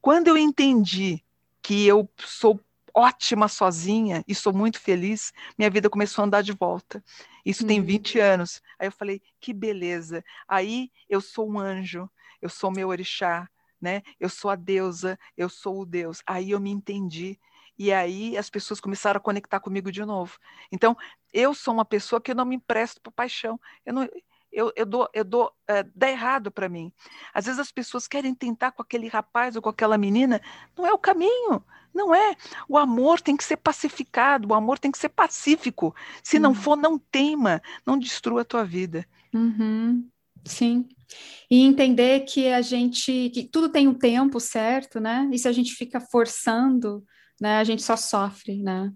Quando 0.00 0.28
eu 0.28 0.38
entendi 0.38 1.22
que 1.62 1.86
eu 1.86 2.08
sou 2.16 2.60
ótima 2.96 3.46
sozinha 3.46 4.24
e 4.26 4.34
sou 4.34 4.54
muito 4.54 4.80
feliz, 4.80 5.32
minha 5.58 5.68
vida 5.68 5.90
começou 5.90 6.22
a 6.22 6.26
andar 6.26 6.42
de 6.42 6.52
volta. 6.52 7.04
Isso 7.44 7.62
uhum. 7.62 7.68
tem 7.68 7.82
20 7.82 8.18
anos. 8.18 8.62
Aí 8.78 8.88
eu 8.88 8.92
falei, 8.92 9.20
que 9.38 9.52
beleza. 9.52 10.24
Aí 10.48 10.90
eu 11.08 11.20
sou 11.20 11.48
um 11.48 11.58
anjo, 11.58 12.08
eu 12.40 12.48
sou 12.48 12.70
meu 12.70 12.88
orixá, 12.88 13.48
né? 13.78 14.02
Eu 14.18 14.30
sou 14.30 14.50
a 14.50 14.56
deusa, 14.56 15.18
eu 15.36 15.50
sou 15.50 15.82
o 15.82 15.86
Deus. 15.86 16.22
Aí 16.26 16.52
eu 16.52 16.58
me 16.58 16.70
entendi. 16.70 17.38
E 17.78 17.92
aí 17.92 18.38
as 18.38 18.48
pessoas 18.48 18.80
começaram 18.80 19.18
a 19.18 19.22
conectar 19.22 19.60
comigo 19.60 19.92
de 19.92 20.02
novo. 20.02 20.38
Então, 20.72 20.96
eu 21.32 21.52
sou 21.52 21.74
uma 21.74 21.84
pessoa 21.84 22.20
que 22.20 22.30
eu 22.30 22.34
não 22.34 22.46
me 22.46 22.56
empresto 22.56 23.00
para 23.02 23.12
paixão. 23.12 23.60
Eu 23.84 23.92
não, 23.92 24.08
eu, 24.52 24.72
eu 24.76 24.86
dou, 24.86 25.08
eu 25.12 25.24
dou, 25.24 25.52
é, 25.68 25.84
dá 25.94 26.10
errado 26.10 26.50
para 26.50 26.68
mim. 26.68 26.92
Às 27.32 27.46
vezes 27.46 27.60
as 27.60 27.70
pessoas 27.70 28.08
querem 28.08 28.34
tentar 28.34 28.72
com 28.72 28.82
aquele 28.82 29.08
rapaz 29.08 29.56
ou 29.56 29.62
com 29.62 29.68
aquela 29.68 29.98
menina, 29.98 30.40
não 30.76 30.86
é 30.86 30.92
o 30.92 30.98
caminho. 30.98 31.62
Não 31.94 32.14
é. 32.14 32.36
O 32.68 32.76
amor 32.76 33.22
tem 33.22 33.36
que 33.36 33.44
ser 33.44 33.56
pacificado, 33.56 34.48
o 34.48 34.54
amor 34.54 34.78
tem 34.78 34.92
que 34.92 34.98
ser 34.98 35.08
pacífico. 35.08 35.94
Se 36.22 36.36
uhum. 36.36 36.42
não 36.42 36.54
for, 36.54 36.76
não 36.76 36.98
teima, 36.98 37.62
não 37.86 37.98
destrua 37.98 38.42
a 38.42 38.44
tua 38.44 38.64
vida. 38.64 39.06
Uhum. 39.32 40.06
Sim. 40.44 40.86
E 41.50 41.62
entender 41.62 42.20
que 42.20 42.48
a 42.48 42.60
gente, 42.60 43.30
que 43.30 43.44
tudo 43.44 43.70
tem 43.70 43.88
um 43.88 43.94
tempo 43.94 44.38
certo, 44.38 45.00
né? 45.00 45.28
E 45.32 45.38
se 45.38 45.48
a 45.48 45.52
gente 45.52 45.72
fica 45.72 45.98
forçando, 45.98 47.02
né, 47.40 47.58
a 47.58 47.64
gente 47.64 47.82
só 47.82 47.96
sofre, 47.96 48.62
né? 48.62 48.92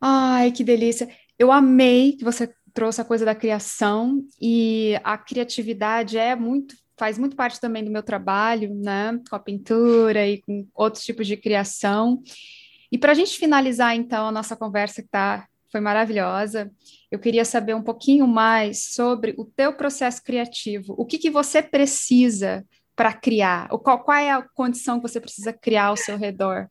Ai, 0.00 0.52
que 0.52 0.62
delícia. 0.62 1.08
Eu 1.38 1.50
amei 1.50 2.12
que 2.12 2.24
você 2.24 2.52
trouxe 2.76 3.00
a 3.00 3.04
coisa 3.04 3.24
da 3.24 3.34
criação 3.34 4.22
e 4.38 5.00
a 5.02 5.16
criatividade 5.16 6.18
é 6.18 6.36
muito 6.36 6.76
faz 6.98 7.18
muito 7.18 7.36
parte 7.36 7.60
também 7.60 7.84
do 7.84 7.90
meu 7.90 8.02
trabalho, 8.02 8.74
né, 8.74 9.20
com 9.28 9.36
a 9.36 9.38
pintura 9.38 10.26
e 10.26 10.40
com 10.40 10.66
outros 10.74 11.04
tipos 11.04 11.26
de 11.26 11.36
criação. 11.36 12.22
E 12.90 12.96
para 12.96 13.12
a 13.12 13.14
gente 13.14 13.38
finalizar, 13.38 13.94
então, 13.94 14.28
a 14.28 14.32
nossa 14.32 14.56
conversa 14.56 15.02
que 15.02 15.08
tá, 15.08 15.46
foi 15.70 15.80
maravilhosa, 15.80 16.70
eu 17.10 17.18
queria 17.18 17.44
saber 17.44 17.74
um 17.74 17.82
pouquinho 17.82 18.26
mais 18.26 18.94
sobre 18.94 19.34
o 19.36 19.44
teu 19.44 19.74
processo 19.74 20.22
criativo. 20.22 20.94
O 20.96 21.04
que, 21.04 21.18
que 21.18 21.30
você 21.30 21.60
precisa 21.60 22.64
para 22.94 23.12
criar? 23.12 23.68
O 23.70 23.78
qual, 23.78 24.02
qual 24.02 24.16
é 24.16 24.30
a 24.30 24.40
condição 24.54 24.98
que 24.98 25.06
você 25.06 25.20
precisa 25.20 25.52
criar 25.52 25.86
ao 25.86 25.98
seu 25.98 26.16
redor? 26.16 26.70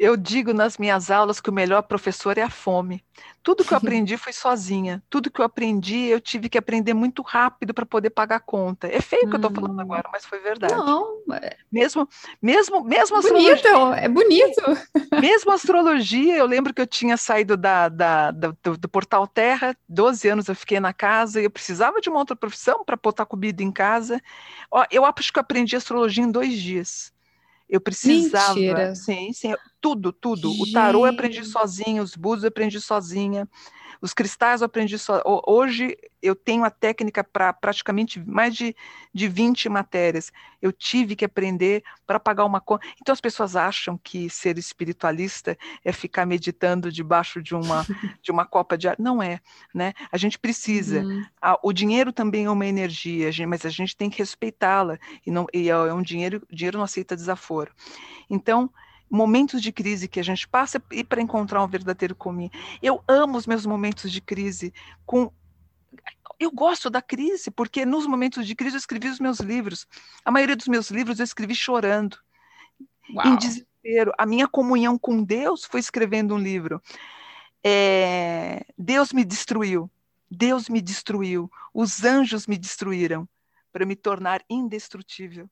Eu 0.00 0.16
digo 0.16 0.54
nas 0.54 0.78
minhas 0.78 1.10
aulas 1.10 1.42
que 1.42 1.50
o 1.50 1.52
melhor 1.52 1.82
professor 1.82 2.38
é 2.38 2.40
a 2.40 2.48
fome. 2.48 3.04
Tudo 3.42 3.62
que 3.62 3.74
eu 3.74 3.76
aprendi 3.76 4.16
foi 4.16 4.32
sozinha. 4.32 5.02
Tudo 5.10 5.30
que 5.30 5.42
eu 5.42 5.44
aprendi, 5.44 6.06
eu 6.06 6.18
tive 6.18 6.48
que 6.48 6.56
aprender 6.56 6.94
muito 6.94 7.20
rápido 7.20 7.74
para 7.74 7.84
poder 7.84 8.08
pagar 8.08 8.36
a 8.36 8.40
conta. 8.40 8.88
É 8.88 9.02
feio 9.02 9.26
o 9.26 9.28
que 9.28 9.34
eu 9.34 9.36
estou 9.36 9.50
falando 9.50 9.76
hum. 9.76 9.80
agora, 9.82 10.08
mas 10.10 10.24
foi 10.24 10.38
verdade. 10.38 10.72
Não. 10.72 11.18
Mesmo, 11.70 12.08
mesmo, 12.40 12.82
mesmo 12.82 13.20
bonito, 13.20 13.52
astrologia. 13.52 14.00
É 14.00 14.08
bonito. 14.08 14.62
Mesmo 15.20 15.52
astrologia, 15.52 16.36
eu 16.36 16.46
lembro 16.46 16.72
que 16.72 16.80
eu 16.80 16.86
tinha 16.86 17.16
saído 17.16 17.56
da, 17.56 17.90
da, 17.90 18.30
da 18.30 18.54
do, 18.62 18.78
do, 18.78 18.88
Portal 18.88 19.26
Terra, 19.26 19.76
12 19.86 20.28
anos 20.28 20.48
eu 20.48 20.54
fiquei 20.54 20.80
na 20.80 20.94
casa 20.94 21.40
e 21.40 21.44
eu 21.44 21.50
precisava 21.50 22.00
de 22.00 22.08
uma 22.08 22.18
outra 22.18 22.34
profissão 22.34 22.84
para 22.84 22.96
botar 22.96 23.26
comida 23.26 23.62
em 23.62 23.70
casa. 23.70 24.22
Ó, 24.70 24.84
eu 24.90 25.04
acho 25.04 25.30
que 25.30 25.38
eu 25.38 25.42
aprendi 25.42 25.76
astrologia 25.76 26.24
em 26.24 26.30
dois 26.30 26.58
dias. 26.58 27.12
Eu 27.70 27.80
precisava. 27.80 28.54
Mentira. 28.54 28.94
Sim, 28.96 29.32
sim. 29.32 29.54
Tudo, 29.80 30.12
tudo. 30.12 30.48
Gente. 30.50 30.70
O 30.70 30.72
tarô 30.72 31.06
eu 31.06 31.12
aprendi 31.12 31.44
sozinha, 31.44 32.02
os 32.02 32.16
búzios 32.16 32.42
eu 32.42 32.48
aprendi 32.48 32.80
sozinha. 32.80 33.48
Os 34.00 34.14
cristais 34.14 34.60
eu 34.60 34.66
aprendi 34.66 34.98
só. 34.98 35.22
Hoje 35.46 35.96
eu 36.22 36.34
tenho 36.34 36.64
a 36.64 36.70
técnica 36.70 37.22
para 37.22 37.52
praticamente 37.52 38.20
mais 38.20 38.54
de, 38.54 38.74
de 39.12 39.28
20 39.28 39.68
matérias. 39.68 40.32
Eu 40.60 40.72
tive 40.72 41.16
que 41.16 41.24
aprender 41.24 41.82
para 42.06 42.18
pagar 42.18 42.44
uma 42.44 42.60
conta. 42.60 42.86
Então 43.00 43.12
as 43.12 43.20
pessoas 43.20 43.56
acham 43.56 43.98
que 44.02 44.28
ser 44.30 44.58
espiritualista 44.58 45.56
é 45.84 45.92
ficar 45.92 46.26
meditando 46.26 46.90
debaixo 46.90 47.42
de 47.42 47.54
uma, 47.54 47.84
de 48.22 48.30
uma 48.30 48.44
copa 48.44 48.76
de 48.76 48.88
ar. 48.88 48.96
Não 48.98 49.22
é. 49.22 49.40
Né? 49.74 49.92
A 50.10 50.16
gente 50.16 50.38
precisa. 50.38 51.00
Uhum. 51.00 51.24
o 51.62 51.72
dinheiro 51.72 52.12
também 52.12 52.46
é 52.46 52.50
uma 52.50 52.66
energia, 52.66 53.30
mas 53.46 53.66
a 53.66 53.70
gente 53.70 53.96
tem 53.96 54.08
que 54.08 54.18
respeitá-la. 54.18 54.98
E, 55.26 55.30
não, 55.30 55.46
e 55.52 55.68
é, 55.68 55.72
é 55.72 55.94
um 55.94 56.02
dinheiro, 56.02 56.42
dinheiro 56.50 56.78
não 56.78 56.84
aceita 56.84 57.16
desaforo. 57.16 57.72
Então, 58.28 58.70
momentos 59.10 59.60
de 59.60 59.72
crise 59.72 60.06
que 60.06 60.20
a 60.20 60.22
gente 60.22 60.46
passa 60.46 60.80
e 60.92 61.02
para 61.02 61.20
encontrar 61.20 61.62
um 61.62 61.66
verdadeiro 61.66 62.14
caminho. 62.14 62.50
Eu 62.80 63.02
amo 63.08 63.36
os 63.36 63.46
meus 63.46 63.66
momentos 63.66 64.10
de 64.12 64.20
crise 64.20 64.72
com 65.04 65.32
eu 66.38 66.50
gosto 66.50 66.88
da 66.88 67.02
crise, 67.02 67.50
porque 67.50 67.84
nos 67.84 68.06
momentos 68.06 68.46
de 68.46 68.54
crise 68.54 68.76
eu 68.76 68.78
escrevi 68.78 69.08
os 69.08 69.20
meus 69.20 69.40
livros. 69.40 69.86
A 70.24 70.30
maioria 70.30 70.56
dos 70.56 70.68
meus 70.68 70.90
livros 70.90 71.18
eu 71.18 71.24
escrevi 71.24 71.54
chorando, 71.54 72.16
Uau. 73.14 73.26
em 73.26 73.36
desespero. 73.36 74.10
A 74.16 74.24
minha 74.24 74.48
comunhão 74.48 74.98
com 74.98 75.22
Deus 75.22 75.66
foi 75.66 75.80
escrevendo 75.80 76.34
um 76.34 76.38
livro. 76.38 76.80
É, 77.62 78.64
Deus 78.78 79.12
me 79.12 79.22
destruiu. 79.22 79.90
Deus 80.30 80.68
me 80.70 80.80
destruiu. 80.80 81.50
Os 81.74 82.04
anjos 82.04 82.46
me 82.46 82.56
destruíram 82.56 83.28
para 83.70 83.84
me 83.84 83.94
tornar 83.94 84.42
indestrutível. 84.48 85.50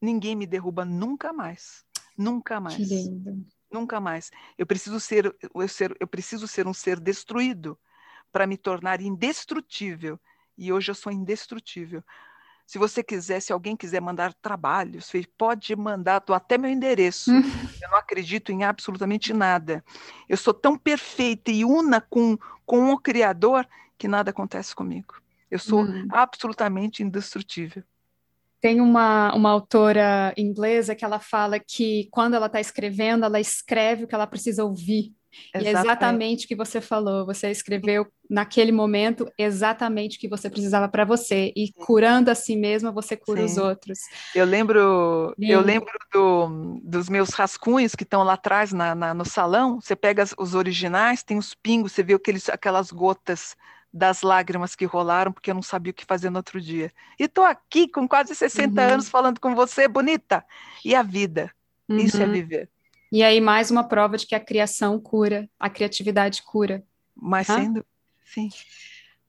Ninguém 0.00 0.36
me 0.36 0.46
derruba 0.46 0.84
nunca 0.84 1.32
mais. 1.32 1.84
Nunca 2.18 2.58
mais. 2.58 2.74
Que 2.74 2.82
lindo. 2.82 3.46
Nunca 3.70 4.00
mais. 4.00 4.32
Eu 4.58 4.66
preciso 4.66 4.98
ser, 4.98 5.32
eu, 5.54 5.68
ser, 5.68 5.96
eu 6.00 6.06
preciso 6.06 6.48
ser 6.48 6.66
um 6.66 6.74
ser 6.74 6.98
destruído 6.98 7.78
para 8.32 8.46
me 8.46 8.56
tornar 8.56 9.00
indestrutível. 9.00 10.18
E 10.56 10.72
hoje 10.72 10.90
eu 10.90 10.94
sou 10.96 11.12
indestrutível. 11.12 12.02
Se 12.66 12.76
você 12.76 13.02
quiser, 13.02 13.40
se 13.40 13.52
alguém 13.52 13.76
quiser 13.76 14.00
mandar 14.00 14.34
trabalhos, 14.34 15.10
pode 15.38 15.74
mandar, 15.76 16.18
dou 16.18 16.34
até 16.34 16.58
meu 16.58 16.70
endereço. 16.70 17.30
Eu 17.80 17.90
não 17.90 17.96
acredito 17.96 18.52
em 18.52 18.64
absolutamente 18.64 19.32
nada. 19.32 19.82
Eu 20.28 20.36
sou 20.36 20.52
tão 20.52 20.76
perfeita 20.76 21.50
e 21.50 21.64
una 21.64 22.00
com, 22.00 22.36
com 22.66 22.92
o 22.92 22.98
Criador 22.98 23.66
que 23.96 24.08
nada 24.08 24.30
acontece 24.30 24.74
comigo. 24.74 25.14
Eu 25.50 25.58
sou 25.58 25.84
hum. 25.84 26.06
absolutamente 26.10 27.02
indestrutível. 27.02 27.82
Tem 28.60 28.80
uma, 28.80 29.34
uma 29.34 29.50
autora 29.50 30.34
inglesa 30.36 30.94
que 30.94 31.04
ela 31.04 31.20
fala 31.20 31.58
que 31.58 32.08
quando 32.10 32.34
ela 32.34 32.46
está 32.46 32.60
escrevendo, 32.60 33.24
ela 33.24 33.40
escreve 33.40 34.04
o 34.04 34.08
que 34.08 34.14
ela 34.14 34.26
precisa 34.26 34.64
ouvir. 34.64 35.12
Exatamente. 35.54 35.64
E 35.64 35.68
é 35.68 35.70
exatamente 35.70 36.44
o 36.44 36.48
que 36.48 36.56
você 36.56 36.80
falou. 36.80 37.26
Você 37.26 37.50
escreveu 37.50 38.06
naquele 38.28 38.72
momento 38.72 39.30
exatamente 39.38 40.16
o 40.16 40.20
que 40.20 40.28
você 40.28 40.50
precisava 40.50 40.88
para 40.88 41.04
você. 41.04 41.52
E 41.56 41.72
curando 41.72 42.30
a 42.30 42.34
si 42.34 42.56
mesma, 42.56 42.90
você 42.90 43.16
cura 43.16 43.40
Sim. 43.40 43.44
os 43.46 43.58
outros. 43.58 43.98
Eu 44.34 44.44
lembro, 44.44 45.34
eu 45.38 45.60
lembro 45.60 45.92
do, 46.12 46.80
dos 46.82 47.08
meus 47.08 47.30
rascunhos 47.30 47.94
que 47.94 48.04
estão 48.04 48.22
lá 48.22 48.34
atrás 48.34 48.72
na, 48.72 48.94
na, 48.94 49.14
no 49.14 49.24
salão. 49.24 49.80
Você 49.80 49.96
pega 49.96 50.24
os 50.38 50.54
originais, 50.54 51.22
tem 51.22 51.38
os 51.38 51.54
pingos, 51.54 51.92
você 51.92 52.02
vê 52.02 52.14
aqueles, 52.14 52.48
aquelas 52.48 52.90
gotas 52.90 53.56
das 53.92 54.22
lágrimas 54.22 54.74
que 54.74 54.84
rolaram 54.84 55.32
porque 55.32 55.50
eu 55.50 55.54
não 55.54 55.62
sabia 55.62 55.90
o 55.90 55.94
que 55.94 56.04
fazer 56.04 56.30
no 56.30 56.36
outro 56.36 56.60
dia. 56.60 56.92
E 57.18 57.24
estou 57.24 57.44
aqui 57.44 57.88
com 57.88 58.06
quase 58.06 58.34
60 58.34 58.80
uhum. 58.80 58.92
anos 58.94 59.08
falando 59.08 59.40
com 59.40 59.54
você, 59.54 59.88
bonita. 59.88 60.44
E 60.84 60.94
a 60.94 61.02
vida. 61.02 61.50
Uhum. 61.88 61.96
Isso 61.96 62.20
é 62.20 62.26
uhum. 62.26 62.32
viver. 62.32 62.70
E 63.10 63.22
aí, 63.22 63.40
mais 63.40 63.70
uma 63.70 63.84
prova 63.84 64.18
de 64.18 64.26
que 64.26 64.34
a 64.34 64.40
criação 64.40 65.00
cura, 65.00 65.48
a 65.58 65.70
criatividade 65.70 66.42
cura. 66.42 66.84
Mas 67.16 67.46
sendo, 67.46 67.84
sim. 68.24 68.50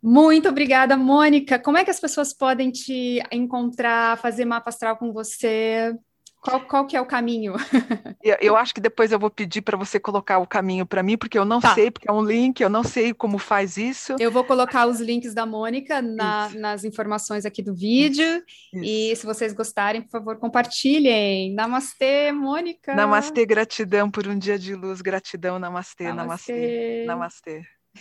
Muito 0.02 0.48
obrigada, 0.48 0.96
Mônica. 0.96 1.58
Como 1.60 1.78
é 1.78 1.84
que 1.84 1.92
as 1.92 2.00
pessoas 2.00 2.34
podem 2.34 2.72
te 2.72 3.22
encontrar, 3.32 4.18
fazer 4.18 4.46
mapa 4.46 4.70
astral 4.70 4.98
com 4.98 5.12
você? 5.12 5.94
Qual, 6.42 6.62
qual 6.62 6.88
que 6.88 6.96
é 6.96 7.02
o 7.02 7.06
caminho? 7.06 7.54
eu 8.42 8.56
acho 8.56 8.74
que 8.74 8.80
depois 8.80 9.12
eu 9.12 9.20
vou 9.20 9.30
pedir 9.30 9.62
para 9.62 9.78
você 9.78 10.00
colocar 10.00 10.40
o 10.40 10.48
caminho 10.48 10.86
para 10.86 11.04
mim, 11.04 11.18
porque 11.18 11.38
eu 11.38 11.44
não 11.44 11.60
tá. 11.60 11.74
sei, 11.74 11.92
porque 11.92 12.10
é 12.10 12.14
um 12.14 12.24
link, 12.24 12.62
eu 12.62 12.70
não 12.70 12.84
sei 12.84 13.14
como 13.14 13.38
faz 13.38 13.76
isso. 13.76 14.16
Eu 14.20 14.32
vou 14.32 14.44
colocar 14.44 14.88
os 14.88 15.02
links 15.02 15.34
da 15.34 15.46
Mônica 15.46 16.02
na, 16.02 16.50
nas 16.56 16.84
informações 16.84 17.46
aqui 17.46 17.62
do 17.62 17.76
vídeo. 17.76 18.44
Isso. 18.74 18.84
E 18.84 19.16
se 19.16 19.26
vocês 19.26 19.54
gostarem, 19.54 20.02
por 20.02 20.12
favor, 20.12 20.38
compartilhem. 20.38 21.54
Namastê, 21.54 22.32
Mônica. 22.32 22.96
Namastê, 22.96 23.46
gratidão 23.46 24.10
por 24.10 24.28
um 24.28 24.38
dia 24.38 24.58
de 24.58 24.76
luz, 24.76 25.02
gratidão, 25.02 25.60
namastê, 25.60 26.14
namastê. 26.14 26.54
Namastê. 26.54 27.06
namastê. 27.06 27.79